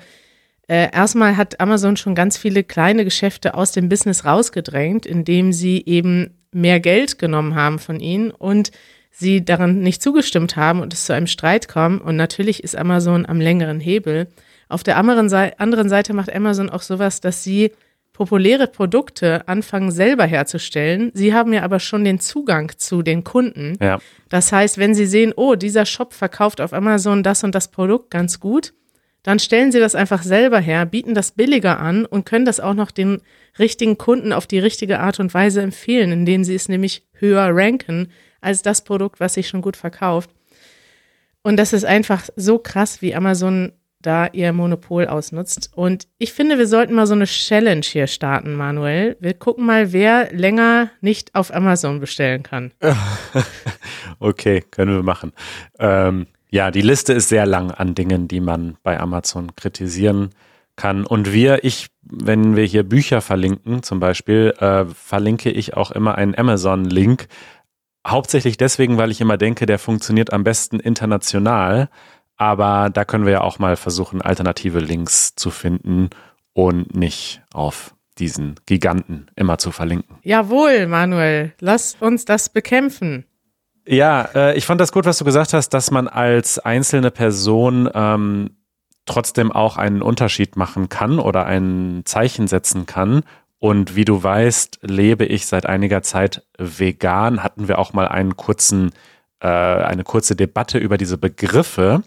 äh, 0.69 0.91
erstmal 0.91 1.37
hat 1.37 1.61
Amazon 1.61 1.99
schon 1.99 2.15
ganz 2.15 2.39
viele 2.39 2.65
kleine 2.65 3.05
Geschäfte 3.05 3.53
aus 3.53 3.73
dem 3.73 3.91
Business 3.91 4.25
rausgedrängt, 4.25 5.05
indem 5.05 5.53
sie 5.53 5.85
eben 5.85 6.39
mehr 6.51 6.81
Geld 6.81 7.19
genommen 7.19 7.55
haben 7.55 7.79
von 7.79 8.01
ihnen 8.01 8.31
und 8.31 8.71
sie 9.19 9.45
daran 9.45 9.81
nicht 9.81 10.03
zugestimmt 10.03 10.57
haben 10.57 10.81
und 10.81 10.93
es 10.93 11.07
zu 11.07 11.15
einem 11.15 11.27
Streit 11.27 11.69
kam. 11.69 12.01
Und 12.01 12.17
natürlich 12.17 12.63
ist 12.63 12.77
Amazon 12.77 13.25
am 13.27 13.41
längeren 13.41 13.81
Hebel. 13.81 14.29
Auf 14.69 14.83
der 14.83 14.99
anderen 14.99 15.29
Seite 15.29 16.13
macht 16.13 16.35
Amazon 16.35 16.69
auch 16.69 16.83
sowas, 16.83 17.21
dass 17.21 17.43
sie 17.43 17.73
populäre 18.13 18.67
Produkte 18.67 19.47
anfangen 19.47 19.91
selber 19.91 20.25
herzustellen. 20.25 21.11
Sie 21.15 21.35
haben 21.35 21.53
ja 21.53 21.63
aber 21.63 21.81
schon 21.81 22.05
den 22.05 22.19
Zugang 22.19 22.73
zu 22.77 23.03
den 23.03 23.25
Kunden. 23.25 23.75
Ja. 23.81 23.99
Das 24.31 24.53
heißt, 24.53 24.79
wenn 24.79 24.95
Sie 24.95 25.05
sehen, 25.05 25.35
oh, 25.37 25.55
dieser 25.55 25.85
Shop 25.85 26.15
verkauft 26.15 26.63
auf 26.63 26.73
Amazon 26.73 27.23
das 27.23 27.45
und 27.45 27.55
das 27.55 27.71
Produkt 27.71 28.11
ganz 28.11 28.41
gut, 28.41 28.73
dann 29.23 29.39
stellen 29.39 29.71
Sie 29.71 29.81
das 29.81 29.95
einfach 29.95 30.23
selber 30.23 30.61
her, 30.61 30.87
bieten 30.87 31.15
das 31.15 31.33
billiger 31.33 31.79
an 31.79 32.07
und 32.07 32.25
können 32.25 32.47
das 32.47 32.59
auch 32.59 32.75
noch 32.75 32.91
den 32.91 33.21
richtigen 33.59 33.99
Kunden 33.99 34.33
auf 34.33 34.47
die 34.47 34.61
richtige 34.61 35.01
Art 35.01 35.21
und 35.21 35.35
Weise 35.35 35.61
empfehlen, 35.61 36.11
indem 36.11 36.43
Sie 36.43 36.55
es 36.55 36.71
nämlich 36.71 37.05
höher 37.13 37.51
ranken 37.51 38.09
als 38.47 38.63
das 38.63 38.83
Produkt, 38.83 39.21
was 39.21 39.35
sich 39.35 39.49
schon 39.49 39.61
gut 39.61 39.77
verkauft. 39.77 40.31
Und 41.43 41.57
das 41.57 41.73
ist 41.73 41.85
einfach 41.85 42.29
so 42.37 42.59
krass, 42.59 43.03
wie 43.03 43.15
Amazon 43.15 43.73
da 44.01 44.29
ihr 44.29 44.53
Monopol 44.53 45.07
ausnutzt. 45.07 45.71
Und 45.75 46.07
ich 46.19 46.33
finde, 46.33 46.59
wir 46.59 46.69
sollten 46.69 46.95
mal 46.95 47.09
so 47.09 47.15
eine 47.15 47.25
Challenge 47.25 47.85
hier 47.85 48.07
starten, 48.07 48.55
Manuel. 48.55 49.17
Wir 49.21 49.35
gucken 49.35 49.67
mal, 49.67 49.93
wer 49.93 50.33
länger 50.33 50.91
nicht 51.01 51.35
auf 51.35 51.53
Amazon 51.53 51.99
bestellen 51.99 52.45
kann. 52.45 52.73
okay, 54.21 54.63
können 54.71 54.95
wir 54.95 55.03
machen. 55.03 55.33
Ähm, 55.81 56.27
ja, 56.51 56.71
die 56.71 56.83
Liste 56.83 57.15
ist 57.15 57.29
sehr 57.29 57.47
lang 57.47 57.73
an 57.73 57.97
Dingen, 57.97 58.29
die 58.29 58.41
man 58.41 58.77
bei 58.85 59.01
Amazon 59.01 59.57
kritisieren 59.57 60.31
kann. 60.77 61.05
Und 61.05 61.33
wir, 61.33 61.65
ich, 61.65 61.89
wenn 62.03 62.55
wir 62.55 62.65
hier 62.65 62.85
Bücher 62.85 63.21
verlinken, 63.21 63.83
zum 63.83 63.99
Beispiel, 63.99 64.55
äh, 64.61 64.85
verlinke 64.85 65.51
ich 65.51 65.77
auch 65.77 65.91
immer 65.91 66.15
einen 66.17 66.39
Amazon-Link, 66.39 67.27
Hauptsächlich 68.07 68.57
deswegen, 68.57 68.99
weil 68.99 69.11
ich 69.11 69.21
immer 69.21 69.37
denke, 69.37 69.67
der 69.67 69.79
funktioniert 69.79 70.33
am 70.33 70.45
besten 70.45 70.79
international. 70.79 71.89
Aber 72.37 72.91
da 72.91 73.05
können 73.05 73.25
wir 73.25 73.33
ja 73.33 73.41
auch 73.41 73.59
mal 73.59 73.77
versuchen, 73.77 74.23
alternative 74.23 74.79
Links 74.79 75.35
zu 75.35 75.51
finden 75.51 76.11
und 76.53 76.95
nicht 76.95 77.43
auf 77.53 77.95
diesen 78.19 78.55
Giganten 78.67 79.27
immer 79.37 79.59
zu 79.59 79.73
verlinken. 79.73 80.19
Jawohl, 80.23 80.87
Manuel, 80.87 81.53
lass 81.61 81.97
uns 82.01 82.25
das 82.25 82.49
bekämpfen. 82.49 83.27
Ja, 83.87 84.29
äh, 84.35 84.57
ich 84.57 84.67
fand 84.67 84.81
das 84.81 84.93
gut, 84.93 85.05
was 85.05 85.19
du 85.19 85.25
gesagt 85.25 85.53
hast, 85.53 85.71
dass 85.71 85.91
man 85.91 86.09
als 86.09 86.59
einzelne 86.59 87.11
Person 87.11 87.89
ähm, 87.93 88.57
trotzdem 89.05 89.53
auch 89.53 89.77
einen 89.77 90.03
Unterschied 90.03 90.57
machen 90.57 90.89
kann 90.89 91.19
oder 91.19 91.47
ein 91.47 92.03
Zeichen 92.05 92.49
setzen 92.49 92.87
kann 92.87 93.23
und 93.67 93.97
wie 93.97 94.05
du 94.05 94.23
weißt, 94.23 94.79
lebe 94.83 95.25
ich 95.25 95.47
seit 95.47 95.67
einiger 95.67 96.01
Zeit 96.01 96.47
vegan. 96.57 97.43
Hatten 97.43 97.67
wir 97.67 97.81
auch 97.81 97.93
mal 97.93 98.07
einen 98.07 98.37
kurzen, 98.37 98.93
äh, 99.41 99.49
eine 99.49 100.05
kurze 100.05 100.37
Debatte 100.37 100.79
über 100.79 100.97
diese 100.97 101.19
Begriffe 101.19 102.05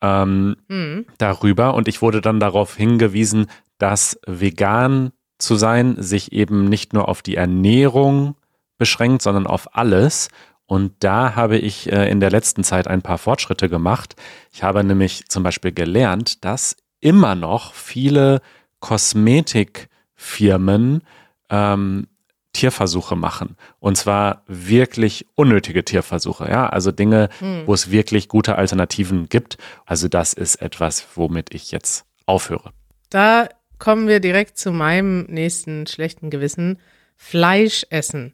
ähm, 0.00 0.56
mhm. 0.68 1.04
darüber. 1.18 1.74
Und 1.74 1.86
ich 1.86 2.00
wurde 2.00 2.22
dann 2.22 2.40
darauf 2.40 2.76
hingewiesen, 2.76 3.44
dass 3.76 4.18
vegan 4.26 5.12
zu 5.36 5.56
sein 5.56 5.96
sich 6.00 6.32
eben 6.32 6.64
nicht 6.64 6.94
nur 6.94 7.10
auf 7.10 7.20
die 7.20 7.36
Ernährung 7.36 8.34
beschränkt, 8.78 9.20
sondern 9.20 9.46
auf 9.46 9.76
alles. 9.76 10.30
Und 10.64 10.94
da 11.00 11.36
habe 11.36 11.58
ich 11.58 11.92
äh, 11.92 12.10
in 12.10 12.20
der 12.20 12.30
letzten 12.30 12.64
Zeit 12.64 12.88
ein 12.88 13.02
paar 13.02 13.18
Fortschritte 13.18 13.68
gemacht. 13.68 14.16
Ich 14.50 14.62
habe 14.62 14.82
nämlich 14.82 15.28
zum 15.28 15.42
Beispiel 15.42 15.72
gelernt, 15.72 16.42
dass 16.46 16.74
immer 17.00 17.34
noch 17.34 17.74
viele 17.74 18.40
Kosmetik 18.80 19.90
Firmen 20.16 21.02
ähm, 21.50 22.08
Tierversuche 22.56 23.16
machen. 23.16 23.56
Und 23.80 23.96
zwar 23.96 24.42
wirklich 24.46 25.26
unnötige 25.34 25.84
Tierversuche, 25.84 26.48
ja. 26.48 26.68
Also 26.68 26.90
Dinge, 26.90 27.28
hm. 27.38 27.64
wo 27.66 27.74
es 27.74 27.90
wirklich 27.90 28.28
gute 28.28 28.56
Alternativen 28.56 29.28
gibt. 29.28 29.58
Also 29.84 30.08
das 30.08 30.32
ist 30.32 30.56
etwas, 30.56 31.06
womit 31.14 31.54
ich 31.54 31.70
jetzt 31.70 32.06
aufhöre. 32.24 32.72
Da 33.10 33.48
kommen 33.78 34.08
wir 34.08 34.20
direkt 34.20 34.58
zu 34.58 34.72
meinem 34.72 35.24
nächsten 35.24 35.86
schlechten 35.86 36.30
Gewissen. 36.30 36.78
Fleisch 37.16 37.86
essen. 37.90 38.32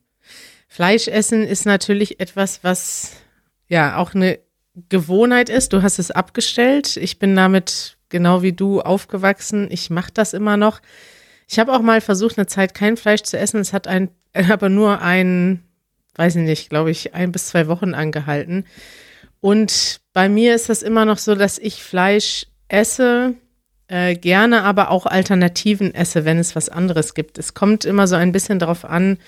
Fleisch 0.68 1.08
essen 1.08 1.42
ist 1.42 1.66
natürlich 1.66 2.20
etwas, 2.20 2.62
was 2.62 3.16
ja 3.68 3.96
auch 3.96 4.14
eine 4.14 4.38
Gewohnheit 4.88 5.48
ist. 5.48 5.72
Du 5.72 5.82
hast 5.82 5.98
es 5.98 6.10
abgestellt. 6.10 6.96
Ich 6.96 7.18
bin 7.18 7.34
damit 7.34 7.98
genau 8.08 8.42
wie 8.42 8.52
du 8.52 8.80
aufgewachsen. 8.80 9.68
Ich 9.70 9.90
mache 9.90 10.12
das 10.14 10.32
immer 10.32 10.56
noch. 10.56 10.80
Ich 11.52 11.58
habe 11.58 11.74
auch 11.74 11.82
mal 11.82 12.00
versucht, 12.00 12.38
eine 12.38 12.46
Zeit 12.46 12.72
kein 12.72 12.96
Fleisch 12.96 13.24
zu 13.24 13.38
essen. 13.38 13.60
Es 13.60 13.74
hat 13.74 13.86
ein, 13.86 14.08
aber 14.50 14.70
nur 14.70 15.02
ein, 15.02 15.62
weiß 16.14 16.36
ich 16.36 16.42
nicht, 16.42 16.70
glaube 16.70 16.90
ich, 16.90 17.14
ein 17.14 17.30
bis 17.30 17.48
zwei 17.48 17.68
Wochen 17.68 17.92
angehalten. 17.92 18.64
Und 19.42 20.00
bei 20.14 20.30
mir 20.30 20.54
ist 20.54 20.70
das 20.70 20.82
immer 20.82 21.04
noch 21.04 21.18
so, 21.18 21.34
dass 21.34 21.58
ich 21.58 21.82
Fleisch 21.82 22.46
esse, 22.68 23.34
äh, 23.88 24.14
gerne 24.14 24.62
aber 24.62 24.90
auch 24.90 25.04
Alternativen 25.04 25.94
esse, 25.94 26.24
wenn 26.24 26.38
es 26.38 26.56
was 26.56 26.70
anderes 26.70 27.12
gibt. 27.12 27.36
Es 27.36 27.52
kommt 27.52 27.84
immer 27.84 28.06
so 28.06 28.16
ein 28.16 28.32
bisschen 28.32 28.58
darauf 28.58 28.86
an, 28.86 29.18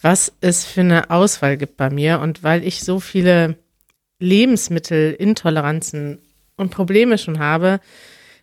was 0.00 0.32
es 0.40 0.64
für 0.64 0.80
eine 0.80 1.10
Auswahl 1.10 1.56
gibt 1.56 1.76
bei 1.76 1.90
mir. 1.90 2.18
Und 2.18 2.42
weil 2.42 2.66
ich 2.66 2.80
so 2.80 2.98
viele 2.98 3.56
Lebensmittelintoleranzen 4.18 6.18
und 6.56 6.70
Probleme 6.70 7.18
schon 7.18 7.38
habe, 7.38 7.78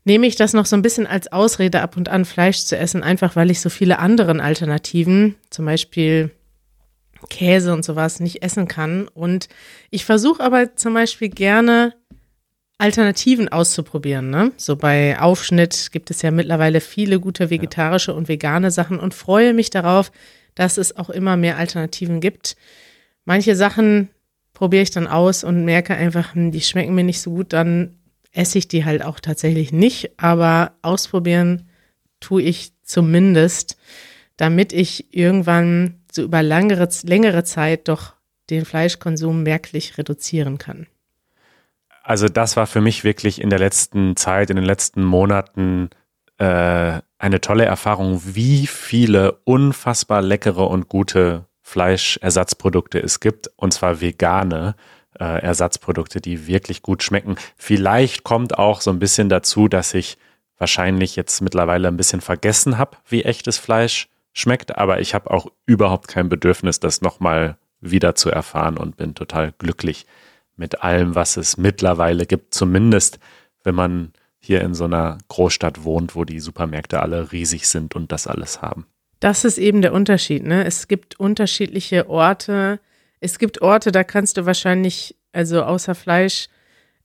nehme 0.10 0.26
ich 0.26 0.36
das 0.36 0.54
noch 0.54 0.65
so 0.65 0.76
ein 0.76 0.82
bisschen 0.82 1.06
als 1.06 1.32
Ausrede 1.32 1.82
ab 1.82 1.95
und 1.95 2.10
an 2.10 2.26
Fleisch 2.26 2.65
zu 2.65 2.76
essen, 2.76 3.04
einfach 3.04 3.36
weil 3.36 3.52
ich 3.52 3.62
so 3.62 3.69
viele 3.69 4.00
anderen 4.00 4.41
Alternativen, 4.41 5.36
zum 5.52 5.65
Beispiel 5.65 6.32
Käse 7.30 7.72
und 7.74 7.86
sowas, 7.86 8.19
nicht 8.19 8.41
essen 8.41 8.67
kann. 8.67 9.08
Und 9.08 9.50
ich 9.91 10.06
versuche 10.06 10.41
aber 10.43 10.76
zum 10.76 10.95
Beispiel 10.95 11.30
gerne 11.30 11.93
Alternativen 12.80 13.50
auszuprobieren. 13.50 14.32
Ne? 14.32 14.52
So 14.58 14.78
bei 14.78 15.19
Aufschnitt 15.19 15.89
gibt 15.91 16.10
es 16.10 16.24
ja 16.24 16.32
mittlerweile 16.32 16.82
viele 16.82 17.19
gute 17.19 17.52
vegetarische 17.52 18.15
und 18.15 18.28
vegane 18.28 18.72
Sachen 18.72 19.00
und 19.00 19.13
freue 19.13 19.54
mich 19.54 19.69
darauf, 19.69 20.12
dass 20.56 20.80
es 20.80 20.98
auch 20.98 21.12
immer 21.12 21.38
mehr 21.38 21.58
Alternativen 21.58 22.19
gibt. 22.19 22.56
Manche 23.26 23.56
Sachen 23.56 24.10
probiere 24.54 24.82
ich 24.82 24.91
dann 24.91 25.06
aus 25.06 25.43
und 25.43 25.65
merke 25.65 25.93
einfach, 25.93 26.34
hm, 26.34 26.50
die 26.52 26.62
schmecken 26.62 26.95
mir 26.95 27.04
nicht 27.04 27.22
so 27.22 27.30
gut, 27.30 27.54
dann 27.54 27.98
esse 28.32 28.58
ich 28.58 28.68
die 28.68 28.86
halt 28.86 29.04
auch 29.04 29.20
tatsächlich 29.20 29.72
nicht. 29.72 30.20
Aber 30.20 30.74
ausprobieren 30.82 31.70
tue 32.20 32.42
ich 32.42 32.72
zumindest, 32.84 33.78
damit 34.38 34.74
ich 34.74 35.13
irgendwann 35.13 36.02
so 36.12 36.24
über 36.24 36.44
langere, 36.44 36.89
längere 37.04 37.44
Zeit 37.44 37.88
doch 37.88 38.13
den 38.50 38.65
Fleischkonsum 38.65 39.44
merklich 39.44 39.98
reduzieren 39.98 40.58
kann. 40.58 40.88
Also 42.04 42.28
das 42.28 42.58
war 42.58 42.65
für 42.65 42.82
mich 42.82 43.04
wirklich 43.04 43.39
in 43.42 43.50
der 43.50 43.60
letzten 43.60 44.15
Zeit, 44.15 44.50
in 44.50 44.56
den 44.56 44.65
letzten 44.65 45.04
Monaten 45.04 45.92
äh, 46.39 47.02
eine 47.20 47.42
tolle 47.42 47.65
Erfahrung, 47.65 48.22
wie 48.26 48.65
viele 48.65 49.34
unfassbar 49.44 50.22
leckere 50.22 50.68
und 50.68 50.88
gute 50.88 51.46
Fleischersatzprodukte 51.62 53.00
es 53.00 53.20
gibt, 53.20 53.52
und 53.58 53.74
zwar 53.74 54.02
vegane 54.02 54.76
äh, 55.19 55.41
Ersatzprodukte, 55.41 56.21
die 56.21 56.47
wirklich 56.47 56.82
gut 56.82 57.03
schmecken. 57.03 57.36
Vielleicht 57.58 58.23
kommt 58.23 58.58
auch 58.58 58.82
so 58.82 58.91
ein 58.91 58.99
bisschen 58.99 59.29
dazu, 59.29 59.67
dass 59.67 59.93
ich 59.93 60.17
wahrscheinlich 60.58 61.15
jetzt 61.15 61.41
mittlerweile 61.41 61.88
ein 61.88 61.97
bisschen 61.97 62.21
vergessen 62.21 62.77
habe, 62.77 62.97
wie 63.08 63.23
echtes 63.23 63.58
Fleisch 63.58 64.10
schmeckt, 64.34 64.77
aber 64.77 64.99
ich 64.99 65.13
habe 65.13 65.32
auch 65.32 65.47
überhaupt 65.65 66.08
kein 66.08 66.29
Bedürfnis, 66.29 66.79
das 66.79 67.01
nochmal 67.01 67.58
wieder 67.82 68.15
zu 68.15 68.29
erfahren 68.29 68.77
und 68.77 68.97
bin 68.97 69.15
total 69.15 69.53
glücklich 69.58 70.05
mit 70.55 70.84
allem, 70.84 71.15
was 71.15 71.38
es 71.38 71.58
mittlerweile 71.58 72.25
gibt, 72.25 72.53
zumindest 72.53 73.19
wenn 73.63 73.75
man 73.75 74.12
hier 74.39 74.62
in 74.62 74.73
so 74.73 74.86
einer 74.86 75.17
Großstadt 75.27 75.84
wohnt, 75.84 76.15
wo 76.15 76.25
die 76.25 76.39
Supermärkte 76.39 77.01
alle 77.01 77.32
riesig 77.32 77.67
sind 77.67 77.95
und 77.95 78.12
das 78.12 78.27
alles 78.27 78.62
haben. 78.62 78.86
Das 79.19 79.43
ist 79.43 79.58
eben 79.58 79.82
der 79.82 79.93
Unterschied. 79.93 80.45
Ne? 80.45 80.65
Es 80.65 80.88
gibt 80.88 81.19
unterschiedliche 81.19 82.10
Orte. 82.10 82.79
Es 83.19 83.39
gibt 83.39 83.62
Orte, 83.62 83.91
da 83.91 84.03
kannst 84.03 84.38
du 84.38 84.45
wahrscheinlich, 84.45 85.15
also 85.34 85.63
außer 85.63 85.95
Fleisch, 85.95 86.47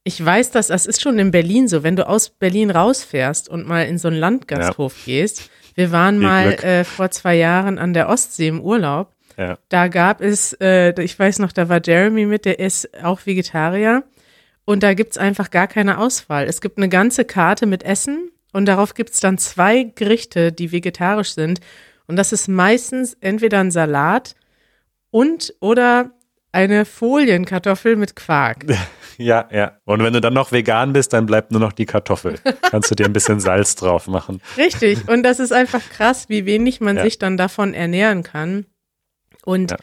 ich 0.04 0.22
weiß 0.22 0.50
das, 0.50 0.68
das 0.68 0.86
ist 0.86 1.00
schon 1.00 1.18
in 1.18 1.30
Berlin 1.30 1.66
so, 1.66 1.82
wenn 1.82 1.96
du 1.96 2.06
aus 2.06 2.28
Berlin 2.28 2.70
rausfährst 2.70 3.48
und 3.48 3.66
mal 3.66 3.86
in 3.86 3.98
so 3.98 4.08
einen 4.08 4.18
Landgasthof 4.18 4.98
ja. 4.98 5.04
gehst. 5.04 5.50
Wir 5.74 5.90
waren 5.92 6.18
Viel 6.18 6.26
mal 6.28 6.52
äh, 6.52 6.84
vor 6.84 7.10
zwei 7.10 7.36
Jahren 7.36 7.78
an 7.78 7.94
der 7.94 8.08
Ostsee 8.08 8.48
im 8.48 8.60
Urlaub. 8.60 9.12
Ja. 9.36 9.58
Da 9.68 9.88
gab 9.88 10.20
es, 10.20 10.52
äh, 10.60 10.92
ich 11.02 11.18
weiß 11.18 11.38
noch, 11.40 11.52
da 11.52 11.68
war 11.68 11.80
Jeremy 11.84 12.26
mit, 12.26 12.44
der 12.44 12.58
ist 12.60 13.02
auch 13.02 13.26
Vegetarier. 13.26 14.04
Und 14.66 14.82
da 14.82 14.94
gibt's 14.94 15.18
einfach 15.18 15.50
gar 15.50 15.66
keine 15.66 15.98
Auswahl. 15.98 16.44
Es 16.44 16.60
gibt 16.60 16.78
eine 16.78 16.88
ganze 16.88 17.24
Karte 17.24 17.66
mit 17.66 17.82
Essen 17.82 18.30
und 18.52 18.66
darauf 18.66 18.94
gibt's 18.94 19.20
dann 19.20 19.36
zwei 19.38 19.84
Gerichte, 19.94 20.52
die 20.52 20.70
vegetarisch 20.70 21.34
sind. 21.34 21.60
Und 22.06 22.16
das 22.16 22.32
ist 22.32 22.48
meistens 22.48 23.16
entweder 23.20 23.60
ein 23.60 23.70
Salat 23.70 24.34
und 25.14 25.54
oder 25.60 26.10
eine 26.50 26.84
Folienkartoffel 26.84 27.94
mit 27.96 28.16
Quark. 28.16 28.66
Ja, 29.16 29.48
ja. 29.52 29.78
Und 29.84 30.02
wenn 30.02 30.12
du 30.12 30.20
dann 30.20 30.34
noch 30.34 30.50
vegan 30.50 30.92
bist, 30.92 31.12
dann 31.12 31.26
bleibt 31.26 31.52
nur 31.52 31.60
noch 31.60 31.70
die 31.70 31.86
Kartoffel. 31.86 32.34
Kannst 32.62 32.90
du 32.90 32.96
dir 32.96 33.06
ein 33.06 33.12
bisschen 33.12 33.38
Salz 33.38 33.76
drauf 33.76 34.08
machen. 34.08 34.42
Richtig. 34.56 35.08
Und 35.08 35.22
das 35.22 35.38
ist 35.38 35.52
einfach 35.52 35.88
krass, 35.88 36.28
wie 36.28 36.46
wenig 36.46 36.80
man 36.80 36.96
ja. 36.96 37.04
sich 37.04 37.20
dann 37.20 37.36
davon 37.36 37.74
ernähren 37.74 38.24
kann. 38.24 38.66
Und 39.44 39.70
ja. 39.70 39.76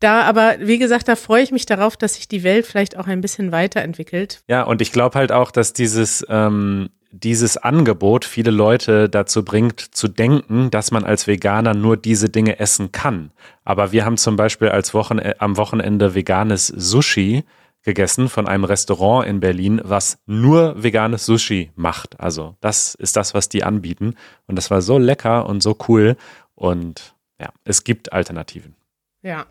da, 0.00 0.22
aber 0.22 0.54
wie 0.60 0.78
gesagt, 0.78 1.06
da 1.06 1.16
freue 1.16 1.42
ich 1.42 1.50
mich 1.50 1.66
darauf, 1.66 1.98
dass 1.98 2.14
sich 2.14 2.28
die 2.28 2.44
Welt 2.44 2.64
vielleicht 2.66 2.96
auch 2.96 3.08
ein 3.08 3.20
bisschen 3.20 3.52
weiterentwickelt. 3.52 4.42
Ja, 4.48 4.62
und 4.62 4.80
ich 4.80 4.90
glaube 4.90 5.18
halt 5.18 5.32
auch, 5.32 5.50
dass 5.50 5.74
dieses 5.74 6.24
ähm, 6.30 6.88
dieses 7.12 7.58
Angebot 7.58 8.24
viele 8.24 8.50
Leute 8.50 9.08
dazu 9.08 9.44
bringt, 9.44 9.80
zu 9.80 10.08
denken, 10.08 10.70
dass 10.70 10.90
man 10.90 11.04
als 11.04 11.26
Veganer 11.26 11.74
nur 11.74 11.96
diese 11.96 12.30
Dinge 12.30 12.58
essen 12.58 12.90
kann. 12.90 13.30
Aber 13.64 13.92
wir 13.92 14.04
haben 14.04 14.16
zum 14.16 14.36
Beispiel 14.36 14.70
als 14.70 14.94
Wochen 14.94 15.20
am 15.38 15.56
Wochenende 15.58 16.14
veganes 16.14 16.66
Sushi 16.66 17.44
gegessen 17.82 18.28
von 18.28 18.46
einem 18.48 18.64
Restaurant 18.64 19.26
in 19.26 19.40
Berlin, 19.40 19.80
was 19.84 20.18
nur 20.26 20.82
veganes 20.82 21.26
Sushi 21.26 21.70
macht. 21.74 22.18
Also 22.18 22.56
das 22.60 22.94
ist 22.94 23.16
das, 23.16 23.34
was 23.34 23.48
die 23.48 23.62
anbieten. 23.62 24.14
Und 24.46 24.56
das 24.56 24.70
war 24.70 24.80
so 24.80 24.98
lecker 24.98 25.46
und 25.46 25.62
so 25.62 25.76
cool. 25.88 26.16
Und 26.54 27.14
ja, 27.38 27.50
es 27.64 27.84
gibt 27.84 28.12
Alternativen. 28.12 28.74
Ja, 29.22 29.46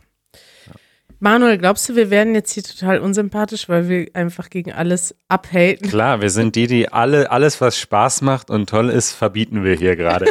Manuel, 1.24 1.60
glaubst 1.60 1.88
du, 1.88 1.96
wir 1.96 2.10
werden 2.10 2.34
jetzt 2.34 2.52
hier 2.52 2.64
total 2.64 2.98
unsympathisch, 2.98 3.70
weil 3.70 3.88
wir 3.88 4.08
einfach 4.16 4.50
gegen 4.50 4.72
alles 4.72 5.16
abhaten? 5.28 5.88
Klar, 5.88 6.20
wir 6.20 6.32
sind 6.32 6.56
die, 6.56 6.66
die 6.66 6.92
alle, 6.92 7.30
alles, 7.30 7.62
was 7.62 7.78
Spaß 7.78 8.24
macht 8.24 8.50
und 8.50 8.68
toll 8.68 8.90
ist, 8.90 9.14
verbieten 9.14 9.64
wir 9.64 9.76
hier 9.76 9.96
gerade. 9.96 10.26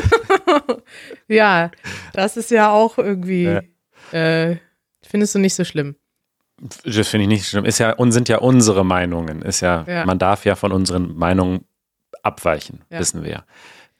ja, 1.28 1.70
das 2.12 2.36
ist 2.36 2.50
ja 2.50 2.72
auch 2.72 2.98
irgendwie, 2.98 3.44
ja. 3.44 3.62
Äh, 4.10 4.56
findest 5.00 5.36
du 5.36 5.38
nicht 5.38 5.54
so 5.54 5.62
schlimm? 5.62 5.94
Das 6.84 7.06
finde 7.06 7.22
ich 7.22 7.28
nicht 7.28 7.46
schlimm. 7.46 7.64
Ist 7.64 7.78
ja, 7.78 7.92
und 7.92 8.10
sind 8.10 8.28
ja 8.28 8.38
unsere 8.38 8.84
Meinungen. 8.84 9.42
Ist 9.42 9.60
ja, 9.60 9.84
ja. 9.86 10.04
man 10.04 10.18
darf 10.18 10.44
ja 10.44 10.56
von 10.56 10.72
unseren 10.72 11.16
Meinungen 11.16 11.66
abweichen, 12.24 12.82
ja. 12.90 12.98
wissen 12.98 13.22
wir 13.22 13.30
ja. 13.30 13.44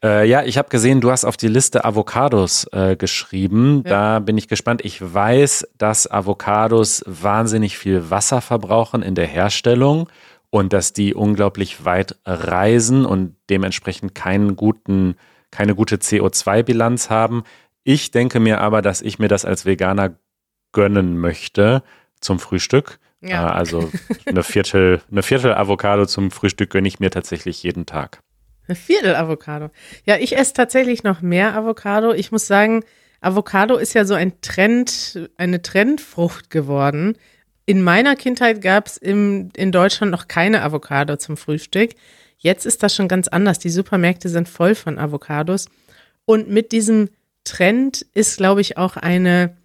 Äh, 0.02 0.26
ja, 0.28 0.42
ich 0.44 0.56
habe 0.56 0.68
gesehen, 0.68 1.00
du 1.00 1.10
hast 1.10 1.24
auf 1.24 1.36
die 1.36 1.48
Liste 1.48 1.84
Avocados 1.84 2.66
äh, 2.72 2.96
geschrieben. 2.96 3.82
Ja. 3.84 3.90
Da 3.90 4.18
bin 4.20 4.38
ich 4.38 4.48
gespannt. 4.48 4.82
Ich 4.84 5.00
weiß, 5.00 5.68
dass 5.76 6.10
Avocados 6.10 7.04
wahnsinnig 7.06 7.76
viel 7.76 8.10
Wasser 8.10 8.40
verbrauchen 8.40 9.02
in 9.02 9.14
der 9.14 9.26
Herstellung 9.26 10.08
und 10.48 10.72
dass 10.72 10.92
die 10.92 11.14
unglaublich 11.14 11.84
weit 11.84 12.16
reisen 12.24 13.04
und 13.04 13.36
dementsprechend 13.50 14.14
keinen 14.14 14.56
guten, 14.56 15.16
keine 15.50 15.74
gute 15.74 15.96
CO2-Bilanz 15.96 17.10
haben. 17.10 17.44
Ich 17.84 18.10
denke 18.10 18.40
mir 18.40 18.60
aber, 18.60 18.82
dass 18.82 19.02
ich 19.02 19.18
mir 19.18 19.28
das 19.28 19.44
als 19.44 19.66
Veganer 19.66 20.14
gönnen 20.72 21.18
möchte 21.18 21.82
zum 22.20 22.38
Frühstück. 22.38 22.98
Ja. 23.20 23.48
Äh, 23.48 23.52
also 23.52 23.90
eine 24.26 24.42
Viertel, 24.42 25.02
eine 25.10 25.22
Viertel 25.22 25.54
Avocado 25.54 26.06
zum 26.06 26.30
Frühstück 26.30 26.70
gönne 26.70 26.88
ich 26.88 27.00
mir 27.00 27.10
tatsächlich 27.10 27.62
jeden 27.62 27.84
Tag. 27.84 28.22
Eine 28.70 28.76
Viertel 28.76 29.16
Avocado. 29.16 29.70
Ja, 30.06 30.18
ich 30.18 30.36
esse 30.36 30.52
tatsächlich 30.52 31.02
noch 31.02 31.22
mehr 31.22 31.56
Avocado. 31.56 32.12
Ich 32.12 32.30
muss 32.30 32.46
sagen, 32.46 32.84
Avocado 33.20 33.76
ist 33.76 33.94
ja 33.94 34.04
so 34.04 34.14
ein 34.14 34.40
Trend, 34.42 35.28
eine 35.36 35.60
Trendfrucht 35.60 36.50
geworden. 36.50 37.18
In 37.66 37.82
meiner 37.82 38.14
Kindheit 38.14 38.62
gab 38.62 38.86
es 38.86 38.96
in 38.96 39.50
Deutschland 39.72 40.12
noch 40.12 40.28
keine 40.28 40.62
Avocado 40.62 41.16
zum 41.16 41.36
Frühstück. 41.36 41.96
Jetzt 42.38 42.64
ist 42.64 42.84
das 42.84 42.94
schon 42.94 43.08
ganz 43.08 43.26
anders. 43.26 43.58
Die 43.58 43.70
Supermärkte 43.70 44.28
sind 44.28 44.48
voll 44.48 44.76
von 44.76 45.00
Avocados. 45.00 45.66
Und 46.24 46.48
mit 46.48 46.70
diesem 46.70 47.08
Trend 47.42 48.06
ist, 48.14 48.36
glaube 48.36 48.60
ich, 48.60 48.78
auch 48.78 48.96
eine 48.96 49.56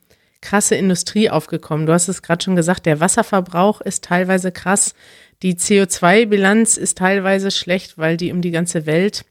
krasse 0.46 0.76
Industrie 0.76 1.30
aufgekommen. 1.30 1.88
Du 1.88 1.94
hast 1.94 2.08
es 2.08 2.22
gerade 2.22 2.44
schon 2.44 2.56
gesagt, 2.56 2.86
der 2.86 3.00
Wasserverbrauch 3.00 3.82
ist 3.82 4.04
teilweise 4.04 4.52
krass. 4.52 4.94
Die 5.42 5.56
CO2-Bilanz 5.56 6.78
ist 6.78 7.00
teilweise 7.00 7.50
schlecht, 7.50 7.98
weil 7.98 8.16
die 8.16 8.32
um 8.32 8.42
die 8.42 8.52
ganze 8.52 8.86
Welt 8.86 9.26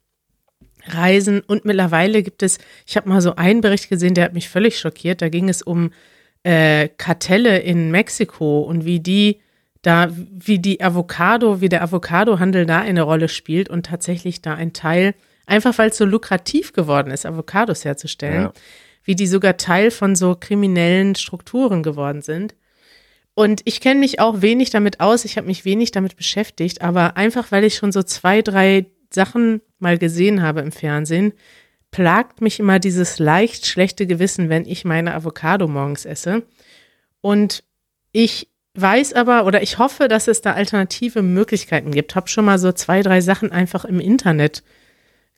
reisen. 0.88 1.40
Und 1.40 1.64
mittlerweile 1.64 2.22
gibt 2.22 2.42
es, 2.42 2.59
ich 2.85 2.96
habe 2.96 3.09
mal 3.09 3.20
so 3.20 3.37
einen 3.37 3.61
Bericht 3.61 3.88
gesehen, 3.88 4.14
der 4.14 4.24
hat 4.24 4.35
mich 4.35 4.48
völlig 4.48 4.79
schockiert. 4.79 5.22
Da 5.22 5.29
ging 5.29 5.48
es 5.48 5.62
um 5.62 5.92
äh, 6.42 6.88
Kartelle 6.88 7.61
in 7.61 7.90
Mexiko 7.92 8.62
und 8.62 8.85
wie 8.85 9.00
die 9.00 9.40
da, 9.83 10.09
wie 10.11 10.59
die 10.59 10.83
Avocado, 10.83 11.61
wie 11.61 11.68
der 11.68 11.83
Avocadohandel 11.83 12.66
da 12.66 12.81
eine 12.81 13.03
Rolle 13.03 13.29
spielt 13.29 13.68
und 13.68 13.87
tatsächlich 13.87 14.42
da 14.42 14.55
ein 14.55 14.72
Teil, 14.72 15.14
einfach 15.46 15.77
weil 15.79 15.90
es 15.90 15.98
so 15.98 16.07
lukrativ 16.07 16.72
geworden 16.72 17.11
ist, 17.11 17.27
Avocados 17.27 17.85
herzustellen, 17.85 18.42
ja. 18.44 18.53
Wie 19.05 19.14
die 19.14 19.27
sogar 19.27 19.57
Teil 19.57 19.90
von 19.90 20.17
so 20.17 20.35
kriminellen 20.35 21.14
Strukturen 21.14 21.83
geworden 21.83 22.23
sind. 22.23 22.55
Und 23.35 23.62
ich 23.64 23.81
kenne 23.81 24.01
mich 24.01 24.21
auch 24.21 24.43
wenig 24.43 24.71
damit 24.71 25.01
aus, 25.01 25.25
ich 25.25 25.37
habe 25.37 25.47
mich 25.47 25.64
wenig 25.64 25.90
damit 25.90 26.17
beschäftigt, 26.17 26.83
aber 26.83 27.17
einfach 27.17 27.53
weil 27.53 27.64
ich 27.64 27.75
schon 27.75 27.93
so 27.93 28.03
zwei, 28.03 28.43
drei 28.43 28.87
Sachen 29.12 29.61
mal 29.79 29.99
gesehen 29.99 30.43
habe 30.43 30.61
im 30.61 30.73
Fernsehen, 30.73 31.33
plagt 31.90 32.40
mich 32.40 32.59
immer 32.59 32.79
dieses 32.79 33.19
leicht 33.19 33.67
schlechte 33.67 34.07
Gewissen, 34.07 34.49
wenn 34.49 34.67
ich 34.67 34.85
meine 34.85 35.14
Avocado 35.14 35.69
morgens 35.69 36.05
esse. 36.05 36.43
Und 37.21 37.64
ich 38.12 38.49
weiß 38.75 39.12
aber 39.12 39.47
oder 39.47 39.62
ich 39.62 39.79
hoffe, 39.79 40.09
dass 40.09 40.29
es 40.29 40.40
da 40.40 40.53
alternative 40.53 41.23
Möglichkeiten 41.23 41.93
gibt. 41.93 42.14
Hab 42.17 42.29
schon 42.29 42.45
mal 42.45 42.59
so 42.59 42.73
zwei, 42.73 43.03
drei 43.03 43.21
Sachen 43.21 43.53
einfach 43.53 43.85
im 43.85 44.01
Internet 44.01 44.64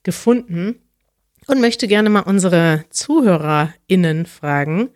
gefunden 0.02 0.80
und 1.46 1.60
möchte 1.60 1.88
gerne 1.88 2.10
mal 2.10 2.20
unsere 2.20 2.84
ZuhörerInnen 2.90 4.26
fragen, 4.26 4.90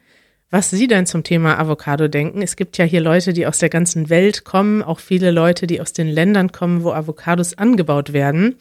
was 0.50 0.70
sie 0.70 0.88
denn 0.88 1.06
zum 1.06 1.22
Thema 1.22 1.58
Avocado 1.58 2.08
denken. 2.08 2.42
Es 2.42 2.56
gibt 2.56 2.76
ja 2.76 2.84
hier 2.84 3.00
Leute, 3.00 3.32
die 3.32 3.46
aus 3.46 3.58
der 3.58 3.68
ganzen 3.68 4.10
Welt 4.10 4.44
kommen, 4.44 4.82
auch 4.82 4.98
viele 4.98 5.30
Leute, 5.30 5.66
die 5.66 5.80
aus 5.80 5.92
den 5.92 6.08
Ländern 6.08 6.50
kommen, 6.50 6.82
wo 6.82 6.92
Avocados 6.92 7.56
angebaut 7.56 8.12
werden. 8.12 8.56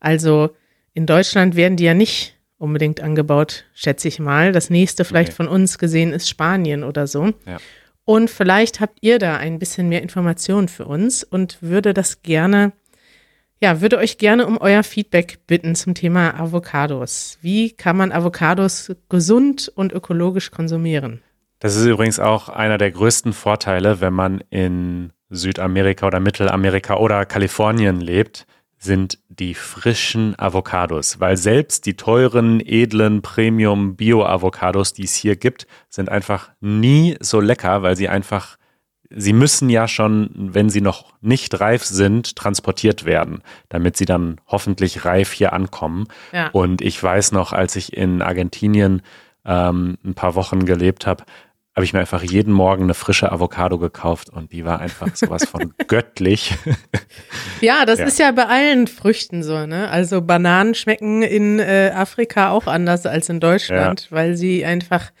Also 0.00 0.50
in 0.94 1.04
Deutschland 1.04 1.56
werden 1.56 1.76
die 1.76 1.84
ja 1.84 1.94
nicht 1.94 2.36
unbedingt 2.58 3.02
angebaut, 3.02 3.64
schätze 3.74 4.08
ich 4.08 4.18
mal. 4.18 4.52
Das 4.52 4.70
nächste 4.70 5.04
vielleicht 5.04 5.30
okay. 5.30 5.36
von 5.36 5.48
uns 5.48 5.78
gesehen 5.78 6.12
ist 6.12 6.28
Spanien 6.28 6.84
oder 6.84 7.06
so. 7.06 7.32
Ja. 7.46 7.58
Und 8.04 8.30
vielleicht 8.30 8.80
habt 8.80 8.98
ihr 9.02 9.18
da 9.18 9.36
ein 9.36 9.58
bisschen 9.58 9.88
mehr 9.88 10.00
Informationen 10.00 10.68
für 10.68 10.86
uns 10.86 11.24
und 11.24 11.60
würde 11.60 11.92
das 11.92 12.22
gerne, 12.22 12.72
ja, 13.60 13.80
würde 13.80 13.98
euch 13.98 14.18
gerne 14.18 14.46
um 14.46 14.58
euer 14.58 14.82
Feedback 14.82 15.38
bitten 15.46 15.74
zum 15.74 15.94
Thema 15.94 16.38
Avocados. 16.38 17.38
Wie 17.40 17.72
kann 17.72 17.96
man 17.96 18.12
Avocados 18.12 18.92
gesund 19.08 19.72
und 19.74 19.92
ökologisch 19.92 20.50
konsumieren? 20.50 21.22
Das 21.58 21.74
ist 21.74 21.86
übrigens 21.86 22.20
auch 22.20 22.48
einer 22.48 22.78
der 22.78 22.90
größten 22.90 23.32
Vorteile, 23.32 24.00
wenn 24.00 24.12
man 24.12 24.42
in 24.50 25.12
Südamerika 25.30 26.06
oder 26.06 26.20
Mittelamerika 26.20 26.96
oder 26.96 27.24
Kalifornien 27.24 28.00
lebt, 28.00 28.46
sind 28.78 29.18
die 29.28 29.54
frischen 29.54 30.38
Avocados, 30.38 31.18
weil 31.18 31.36
selbst 31.36 31.86
die 31.86 31.96
teuren, 31.96 32.60
edlen 32.60 33.22
Premium 33.22 33.96
Bio-Avocados, 33.96 34.92
die 34.92 35.04
es 35.04 35.14
hier 35.14 35.36
gibt, 35.36 35.66
sind 35.88 36.10
einfach 36.10 36.50
nie 36.60 37.16
so 37.20 37.40
lecker, 37.40 37.82
weil 37.82 37.96
sie 37.96 38.08
einfach, 38.08 38.58
sie 39.10 39.32
müssen 39.32 39.68
ja 39.68 39.88
schon, 39.88 40.30
wenn 40.34 40.70
sie 40.70 40.80
noch 40.80 41.12
nicht 41.20 41.60
reif 41.60 41.84
sind, 41.84 42.36
transportiert 42.36 43.04
werden, 43.04 43.42
damit 43.68 43.96
sie 43.96 44.04
dann 44.04 44.40
hoffentlich 44.46 45.04
reif 45.04 45.32
hier 45.32 45.52
ankommen. 45.52 46.06
Ja. 46.32 46.48
Und 46.48 46.80
ich 46.80 47.02
weiß 47.02 47.32
noch, 47.32 47.52
als 47.52 47.76
ich 47.76 47.96
in 47.96 48.22
Argentinien 48.22 49.02
ähm, 49.44 49.98
ein 50.04 50.14
paar 50.14 50.34
Wochen 50.34 50.64
gelebt 50.66 51.06
habe, 51.06 51.24
habe 51.76 51.84
ich 51.84 51.92
mir 51.92 52.00
einfach 52.00 52.22
jeden 52.22 52.54
Morgen 52.54 52.84
eine 52.84 52.94
frische 52.94 53.30
Avocado 53.30 53.78
gekauft 53.78 54.30
und 54.30 54.50
die 54.50 54.64
war 54.64 54.80
einfach 54.80 55.14
sowas 55.14 55.44
von 55.44 55.74
göttlich. 55.88 56.54
Ja, 57.60 57.84
das 57.84 57.98
ja. 57.98 58.06
ist 58.06 58.18
ja 58.18 58.32
bei 58.32 58.46
allen 58.46 58.86
Früchten 58.86 59.42
so, 59.42 59.66
ne? 59.66 59.90
Also 59.90 60.22
Bananen 60.22 60.74
schmecken 60.74 61.22
in 61.22 61.58
äh, 61.58 61.92
Afrika 61.94 62.50
auch 62.50 62.66
anders 62.66 63.04
als 63.04 63.28
in 63.28 63.40
Deutschland, 63.40 64.08
ja. 64.10 64.16
weil 64.16 64.36
sie 64.36 64.64
einfach 64.64 65.12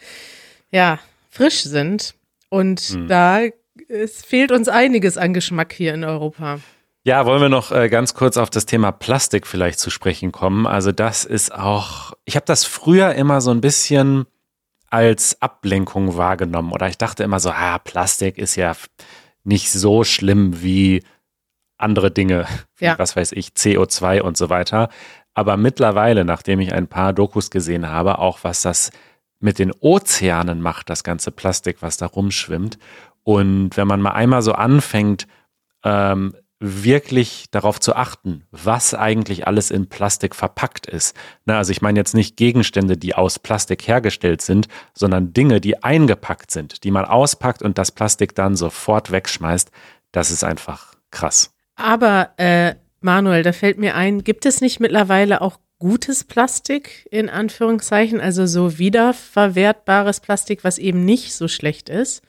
ja 0.70 0.98
frisch 1.28 1.62
sind 1.62 2.14
und 2.48 2.80
hm. 2.80 3.08
da 3.08 3.42
es 3.88 4.24
fehlt 4.24 4.52
uns 4.52 4.68
einiges 4.68 5.16
an 5.16 5.34
Geschmack 5.34 5.72
hier 5.72 5.94
in 5.94 6.04
Europa. 6.04 6.60
Ja, 7.04 7.24
wollen 7.24 7.40
wir 7.40 7.48
noch 7.48 7.70
äh, 7.70 7.88
ganz 7.88 8.14
kurz 8.14 8.36
auf 8.36 8.50
das 8.50 8.66
Thema 8.66 8.90
Plastik 8.90 9.46
vielleicht 9.46 9.78
zu 9.78 9.90
sprechen 9.90 10.32
kommen. 10.32 10.66
Also 10.66 10.90
das 10.90 11.24
ist 11.24 11.54
auch, 11.54 12.14
ich 12.24 12.34
habe 12.34 12.46
das 12.46 12.64
früher 12.64 13.14
immer 13.14 13.40
so 13.40 13.52
ein 13.52 13.60
bisschen 13.60 14.26
als 14.90 15.40
Ablenkung 15.40 16.16
wahrgenommen. 16.16 16.72
Oder 16.72 16.88
ich 16.88 16.98
dachte 16.98 17.22
immer 17.22 17.38
so, 17.38 17.50
ah, 17.50 17.78
Plastik 17.78 18.38
ist 18.38 18.56
ja 18.56 18.74
nicht 19.44 19.70
so 19.70 20.02
schlimm 20.02 20.62
wie 20.62 21.04
andere 21.78 22.10
Dinge, 22.10 22.46
ja. 22.80 22.98
was 22.98 23.14
weiß 23.14 23.32
ich, 23.32 23.50
CO2 23.50 24.20
und 24.20 24.36
so 24.36 24.50
weiter. 24.50 24.88
Aber 25.34 25.56
mittlerweile, 25.56 26.24
nachdem 26.24 26.60
ich 26.60 26.72
ein 26.72 26.88
paar 26.88 27.12
Dokus 27.12 27.50
gesehen 27.50 27.88
habe, 27.88 28.18
auch 28.18 28.38
was 28.42 28.62
das 28.62 28.90
mit 29.38 29.58
den 29.58 29.72
Ozeanen 29.80 30.60
macht, 30.60 30.88
das 30.90 31.04
ganze 31.04 31.30
Plastik, 31.30 31.82
was 31.82 31.98
da 31.98 32.06
rumschwimmt. 32.06 32.78
Und 33.26 33.76
wenn 33.76 33.88
man 33.88 34.00
mal 34.00 34.12
einmal 34.12 34.40
so 34.40 34.52
anfängt, 34.52 35.26
ähm, 35.82 36.36
wirklich 36.60 37.46
darauf 37.50 37.80
zu 37.80 37.96
achten, 37.96 38.44
was 38.52 38.94
eigentlich 38.94 39.48
alles 39.48 39.72
in 39.72 39.88
Plastik 39.88 40.36
verpackt 40.36 40.86
ist. 40.86 41.16
Na, 41.44 41.58
also 41.58 41.72
ich 41.72 41.82
meine 41.82 41.98
jetzt 41.98 42.14
nicht 42.14 42.36
Gegenstände, 42.36 42.96
die 42.96 43.16
aus 43.16 43.40
Plastik 43.40 43.88
hergestellt 43.88 44.42
sind, 44.42 44.68
sondern 44.94 45.32
Dinge, 45.32 45.60
die 45.60 45.82
eingepackt 45.82 46.52
sind, 46.52 46.84
die 46.84 46.92
man 46.92 47.04
auspackt 47.04 47.62
und 47.62 47.78
das 47.78 47.90
Plastik 47.90 48.36
dann 48.36 48.54
sofort 48.54 49.10
wegschmeißt. 49.10 49.72
Das 50.12 50.30
ist 50.30 50.44
einfach 50.44 50.94
krass. 51.10 51.52
Aber 51.74 52.30
äh, 52.36 52.76
Manuel, 53.00 53.42
da 53.42 53.52
fällt 53.52 53.78
mir 53.78 53.96
ein, 53.96 54.22
gibt 54.22 54.46
es 54.46 54.60
nicht 54.60 54.78
mittlerweile 54.78 55.40
auch 55.40 55.58
gutes 55.80 56.22
Plastik 56.22 57.08
in 57.10 57.28
Anführungszeichen, 57.28 58.20
also 58.20 58.46
so 58.46 58.78
wiederverwertbares 58.78 60.20
Plastik, 60.20 60.62
was 60.62 60.78
eben 60.78 61.04
nicht 61.04 61.34
so 61.34 61.48
schlecht 61.48 61.88
ist? 61.88 62.22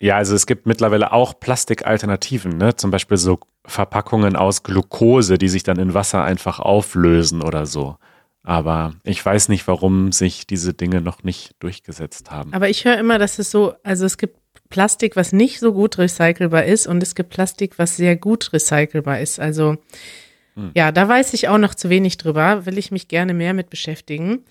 Ja, 0.00 0.16
also 0.16 0.34
es 0.34 0.46
gibt 0.46 0.66
mittlerweile 0.66 1.12
auch 1.12 1.38
Plastikalternativen, 1.38 2.56
ne? 2.56 2.74
Zum 2.74 2.90
Beispiel 2.90 3.18
so 3.18 3.38
Verpackungen 3.66 4.34
aus 4.34 4.62
Glucose, 4.62 5.36
die 5.36 5.48
sich 5.48 5.62
dann 5.62 5.78
in 5.78 5.92
Wasser 5.92 6.24
einfach 6.24 6.58
auflösen 6.58 7.42
oder 7.42 7.66
so. 7.66 7.96
Aber 8.42 8.94
ich 9.04 9.24
weiß 9.24 9.50
nicht, 9.50 9.68
warum 9.68 10.12
sich 10.12 10.46
diese 10.46 10.72
Dinge 10.72 11.02
noch 11.02 11.22
nicht 11.22 11.54
durchgesetzt 11.58 12.30
haben. 12.30 12.54
Aber 12.54 12.70
ich 12.70 12.86
höre 12.86 12.98
immer, 12.98 13.18
dass 13.18 13.38
es 13.38 13.50
so, 13.50 13.74
also 13.82 14.06
es 14.06 14.16
gibt 14.16 14.36
Plastik, 14.70 15.16
was 15.16 15.32
nicht 15.32 15.60
so 15.60 15.74
gut 15.74 15.98
recycelbar 15.98 16.64
ist 16.64 16.86
und 16.86 17.02
es 17.02 17.14
gibt 17.14 17.28
Plastik, 17.30 17.78
was 17.78 17.96
sehr 17.96 18.16
gut 18.16 18.54
recycelbar 18.54 19.20
ist. 19.20 19.38
Also 19.38 19.76
hm. 20.54 20.70
ja, 20.74 20.92
da 20.92 21.08
weiß 21.08 21.34
ich 21.34 21.48
auch 21.48 21.58
noch 21.58 21.74
zu 21.74 21.90
wenig 21.90 22.16
drüber, 22.16 22.64
will 22.64 22.78
ich 22.78 22.90
mich 22.90 23.08
gerne 23.08 23.34
mehr 23.34 23.52
mit 23.52 23.68
beschäftigen. 23.68 24.44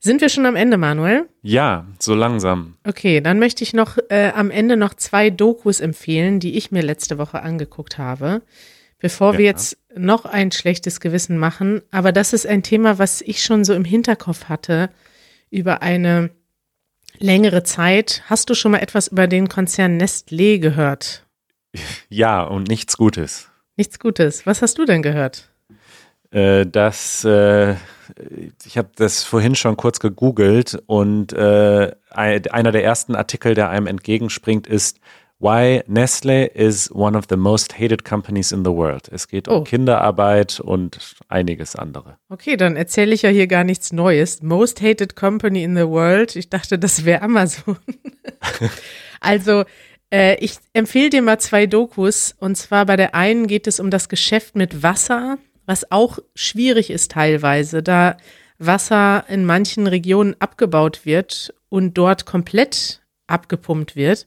Sind 0.00 0.20
wir 0.20 0.28
schon 0.28 0.46
am 0.46 0.54
Ende, 0.54 0.76
Manuel? 0.76 1.28
Ja, 1.42 1.86
so 1.98 2.14
langsam. 2.14 2.76
Okay, 2.86 3.20
dann 3.20 3.38
möchte 3.40 3.64
ich 3.64 3.72
noch 3.74 3.98
äh, 4.10 4.30
am 4.34 4.50
Ende 4.50 4.76
noch 4.76 4.94
zwei 4.94 5.30
Dokus 5.30 5.80
empfehlen, 5.80 6.38
die 6.38 6.56
ich 6.56 6.70
mir 6.70 6.82
letzte 6.82 7.18
Woche 7.18 7.42
angeguckt 7.42 7.98
habe, 7.98 8.42
bevor 8.98 9.32
ja. 9.32 9.38
wir 9.38 9.44
jetzt 9.46 9.76
noch 9.96 10.24
ein 10.24 10.52
schlechtes 10.52 11.00
Gewissen 11.00 11.36
machen. 11.36 11.82
Aber 11.90 12.12
das 12.12 12.32
ist 12.32 12.46
ein 12.46 12.62
Thema, 12.62 12.98
was 12.98 13.22
ich 13.22 13.42
schon 13.42 13.64
so 13.64 13.74
im 13.74 13.84
Hinterkopf 13.84 14.44
hatte 14.44 14.90
über 15.50 15.82
eine 15.82 16.30
längere 17.18 17.64
Zeit. 17.64 18.22
Hast 18.26 18.50
du 18.50 18.54
schon 18.54 18.72
mal 18.72 18.78
etwas 18.78 19.08
über 19.08 19.26
den 19.26 19.48
Konzern 19.48 20.00
Nestlé 20.00 20.58
gehört? 20.58 21.24
Ja, 22.08 22.42
und 22.42 22.66
nichts 22.68 22.96
Gutes. 22.96 23.50
Nichts 23.76 23.98
Gutes. 23.98 24.46
Was 24.46 24.62
hast 24.62 24.78
du 24.78 24.86
denn 24.86 25.02
gehört? 25.02 25.47
Äh, 26.30 26.66
dass 26.66 27.24
äh, 27.24 27.76
ich 28.64 28.76
habe 28.76 28.90
das 28.96 29.24
vorhin 29.24 29.54
schon 29.54 29.76
kurz 29.76 29.98
gegoogelt 30.00 30.82
und 30.86 31.32
äh, 31.32 31.92
einer 32.10 32.72
der 32.72 32.84
ersten 32.84 33.14
Artikel, 33.14 33.54
der 33.54 33.70
einem 33.70 33.86
entgegenspringt, 33.86 34.66
ist 34.66 34.98
Why 35.40 35.84
Nestle 35.86 36.46
is 36.46 36.90
one 36.92 37.16
of 37.16 37.26
the 37.30 37.36
most 37.36 37.78
hated 37.78 38.04
companies 38.04 38.50
in 38.50 38.64
the 38.64 38.72
world. 38.72 39.08
Es 39.08 39.28
geht 39.28 39.46
oh. 39.46 39.58
um 39.58 39.64
Kinderarbeit 39.64 40.58
und 40.58 41.14
einiges 41.28 41.76
andere. 41.76 42.18
Okay, 42.28 42.56
dann 42.56 42.74
erzähle 42.74 43.14
ich 43.14 43.22
ja 43.22 43.30
hier 43.30 43.46
gar 43.46 43.62
nichts 43.62 43.92
Neues. 43.92 44.42
Most 44.42 44.82
hated 44.82 45.14
company 45.14 45.62
in 45.62 45.76
the 45.76 45.86
world. 45.86 46.34
Ich 46.34 46.50
dachte, 46.50 46.76
das 46.76 47.04
wäre 47.04 47.22
Amazon. 47.22 47.78
also, 49.20 49.64
äh, 50.10 50.36
ich 50.44 50.56
empfehle 50.72 51.10
dir 51.10 51.22
mal 51.22 51.38
zwei 51.38 51.66
Dokus. 51.66 52.34
Und 52.40 52.56
zwar 52.56 52.86
bei 52.86 52.96
der 52.96 53.14
einen 53.14 53.46
geht 53.46 53.68
es 53.68 53.78
um 53.78 53.90
das 53.90 54.08
Geschäft 54.08 54.56
mit 54.56 54.82
Wasser 54.82 55.38
was 55.68 55.92
auch 55.92 56.18
schwierig 56.34 56.88
ist 56.88 57.10
teilweise, 57.10 57.82
da 57.82 58.16
Wasser 58.58 59.26
in 59.28 59.44
manchen 59.44 59.86
Regionen 59.86 60.34
abgebaut 60.38 61.04
wird 61.04 61.52
und 61.68 61.98
dort 61.98 62.24
komplett 62.24 63.02
abgepumpt 63.26 63.94
wird, 63.94 64.26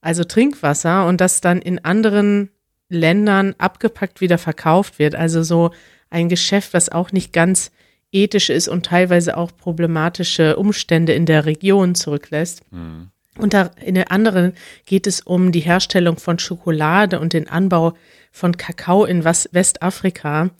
also 0.00 0.24
Trinkwasser, 0.24 1.06
und 1.06 1.20
das 1.20 1.40
dann 1.40 1.62
in 1.62 1.84
anderen 1.84 2.50
Ländern 2.88 3.54
abgepackt 3.56 4.20
wieder 4.20 4.36
verkauft 4.36 4.98
wird. 4.98 5.14
Also 5.14 5.44
so 5.44 5.70
ein 6.10 6.28
Geschäft, 6.28 6.74
was 6.74 6.88
auch 6.88 7.12
nicht 7.12 7.32
ganz 7.32 7.70
ethisch 8.10 8.50
ist 8.50 8.66
und 8.66 8.84
teilweise 8.84 9.36
auch 9.36 9.56
problematische 9.56 10.56
Umstände 10.56 11.12
in 11.12 11.24
der 11.24 11.46
Region 11.46 11.94
zurücklässt. 11.94 12.62
Mhm. 12.72 13.10
Und 13.38 13.52
da 13.52 13.70
in 13.84 13.94
der 13.94 14.12
anderen 14.12 14.54
geht 14.86 15.06
es 15.06 15.20
um 15.20 15.50
die 15.50 15.60
Herstellung 15.60 16.18
von 16.18 16.38
Schokolade 16.38 17.18
und 17.18 17.32
den 17.32 17.48
Anbau 17.48 17.94
von 18.30 18.56
Kakao 18.56 19.04
in 19.04 19.24
Westafrika, 19.24 20.50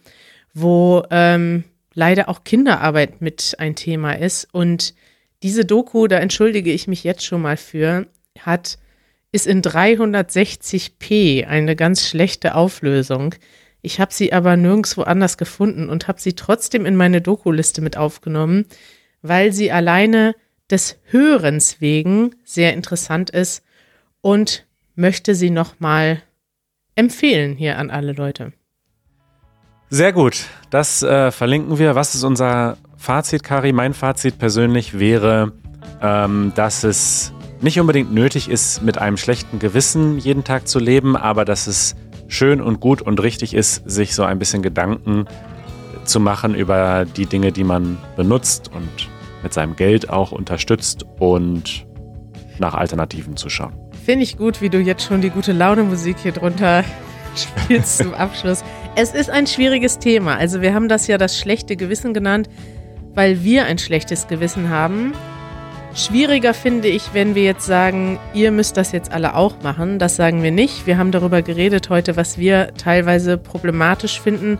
wo 0.53 1.03
ähm, 1.09 1.63
leider 1.93 2.29
auch 2.29 2.43
Kinderarbeit 2.43 3.21
mit 3.21 3.55
ein 3.59 3.75
Thema 3.75 4.13
ist. 4.13 4.47
Und 4.51 4.93
diese 5.43 5.65
Doku, 5.65 6.07
da 6.07 6.17
entschuldige 6.17 6.71
ich 6.71 6.87
mich 6.87 7.03
jetzt 7.03 7.25
schon 7.25 7.41
mal 7.41 7.57
für, 7.57 8.07
hat 8.39 8.77
ist 9.31 9.47
in 9.47 9.61
360p 9.61 11.45
eine 11.45 11.75
ganz 11.75 12.07
schlechte 12.07 12.55
Auflösung. 12.55 13.35
Ich 13.81 13.99
habe 13.99 14.13
sie 14.13 14.31
aber 14.31 14.55
nirgendwo 14.55 15.01
anders 15.01 15.37
gefunden 15.37 15.89
und 15.89 16.07
habe 16.07 16.21
sie 16.21 16.33
trotzdem 16.33 16.85
in 16.85 16.95
meine 16.95 17.19
Doku-Liste 17.19 17.81
mit 17.81 17.97
aufgenommen, 17.97 18.65
weil 19.21 19.51
sie 19.51 19.73
alleine 19.73 20.35
des 20.71 20.97
Hörens 21.05 21.81
wegen 21.81 22.35
sehr 22.43 22.73
interessant 22.73 23.29
ist 23.29 23.63
und 24.21 24.65
möchte 24.95 25.35
sie 25.35 25.49
nochmal 25.49 26.21
empfehlen 26.95 27.55
hier 27.55 27.77
an 27.77 27.89
alle 27.89 28.13
Leute. 28.13 28.53
Sehr 29.89 30.13
gut, 30.13 30.45
das 30.71 31.03
äh, 31.03 31.31
verlinken 31.31 31.77
wir. 31.77 31.95
Was 31.95 32.15
ist 32.15 32.23
unser 32.23 32.77
Fazit, 32.97 33.43
Kari, 33.43 33.71
mein 33.71 33.93
Fazit 33.93 34.39
persönlich 34.39 34.97
wäre, 34.97 35.53
ähm, 36.01 36.53
dass 36.55 36.83
es 36.83 37.31
nicht 37.61 37.79
unbedingt 37.79 38.13
nötig 38.13 38.49
ist, 38.49 38.81
mit 38.81 38.97
einem 38.97 39.17
schlechten 39.17 39.59
Gewissen 39.59 40.17
jeden 40.17 40.43
Tag 40.43 40.67
zu 40.67 40.79
leben, 40.79 41.15
aber 41.15 41.45
dass 41.45 41.67
es 41.67 41.95
schön 42.27 42.61
und 42.61 42.79
gut 42.79 43.01
und 43.01 43.21
richtig 43.21 43.53
ist, 43.53 43.83
sich 43.89 44.15
so 44.15 44.23
ein 44.23 44.39
bisschen 44.39 44.61
Gedanken 44.61 45.25
zu 46.03 46.19
machen 46.19 46.55
über 46.55 47.05
die 47.05 47.25
Dinge, 47.25 47.51
die 47.51 47.63
man 47.63 47.97
benutzt 48.15 48.71
und 48.73 49.09
mit 49.45 49.53
seinem 49.53 49.75
Geld 49.75 50.09
auch 50.09 50.31
unterstützt 50.31 51.05
und 51.19 51.85
nach 52.57 52.73
Alternativen 52.73 53.37
zu 53.37 53.47
schauen. 53.47 53.73
Finde 54.03 54.23
ich 54.23 54.37
gut, 54.37 54.59
wie 54.59 54.69
du 54.69 54.79
jetzt 54.79 55.03
schon 55.03 55.21
die 55.21 55.29
gute 55.29 55.51
Laune 55.51 55.83
Musik 55.83 56.17
hier 56.17 56.31
drunter 56.31 56.83
spielst 57.35 57.99
zum 57.99 58.15
Abschluss. 58.15 58.63
Es 58.95 59.13
ist 59.13 59.29
ein 59.29 59.45
schwieriges 59.45 59.99
Thema. 59.99 60.35
Also 60.35 60.61
wir 60.61 60.73
haben 60.73 60.89
das 60.89 61.05
ja 61.05 61.19
das 61.19 61.37
schlechte 61.37 61.75
Gewissen 61.75 62.15
genannt, 62.15 62.49
weil 63.13 63.43
wir 63.43 63.65
ein 63.65 63.77
schlechtes 63.77 64.27
Gewissen 64.27 64.69
haben. 64.69 65.13
Schwieriger 65.93 66.55
finde 66.55 66.87
ich, 66.87 67.13
wenn 67.13 67.35
wir 67.35 67.43
jetzt 67.43 67.67
sagen, 67.67 68.19
ihr 68.33 68.51
müsst 68.51 68.77
das 68.77 68.93
jetzt 68.93 69.11
alle 69.11 69.35
auch 69.35 69.61
machen. 69.61 69.99
Das 69.99 70.15
sagen 70.15 70.41
wir 70.41 70.51
nicht. 70.51 70.87
Wir 70.87 70.97
haben 70.97 71.11
darüber 71.11 71.43
geredet 71.43 71.91
heute, 71.91 72.17
was 72.17 72.39
wir 72.39 72.73
teilweise 72.77 73.37
problematisch 73.37 74.19
finden, 74.19 74.57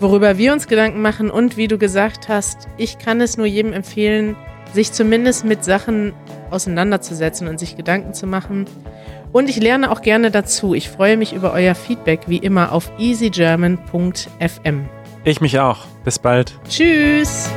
worüber 0.00 0.38
wir 0.38 0.52
uns 0.52 0.66
Gedanken 0.66 1.02
machen. 1.02 1.30
Und 1.30 1.56
wie 1.56 1.68
du 1.68 1.78
gesagt 1.78 2.28
hast, 2.28 2.68
ich 2.76 2.98
kann 2.98 3.20
es 3.20 3.36
nur 3.36 3.46
jedem 3.46 3.72
empfehlen, 3.72 4.36
sich 4.72 4.92
zumindest 4.92 5.44
mit 5.44 5.64
Sachen 5.64 6.12
auseinanderzusetzen 6.50 7.48
und 7.48 7.58
sich 7.58 7.76
Gedanken 7.76 8.14
zu 8.14 8.26
machen. 8.26 8.66
Und 9.32 9.48
ich 9.50 9.56
lerne 9.60 9.90
auch 9.90 10.02
gerne 10.02 10.30
dazu. 10.30 10.74
Ich 10.74 10.88
freue 10.88 11.16
mich 11.16 11.32
über 11.32 11.52
euer 11.52 11.74
Feedback 11.74 12.20
wie 12.26 12.38
immer 12.38 12.72
auf 12.72 12.90
easygerman.fm. 12.98 14.88
Ich 15.24 15.40
mich 15.40 15.58
auch. 15.58 15.84
Bis 16.04 16.18
bald. 16.18 16.58
Tschüss. 16.68 17.50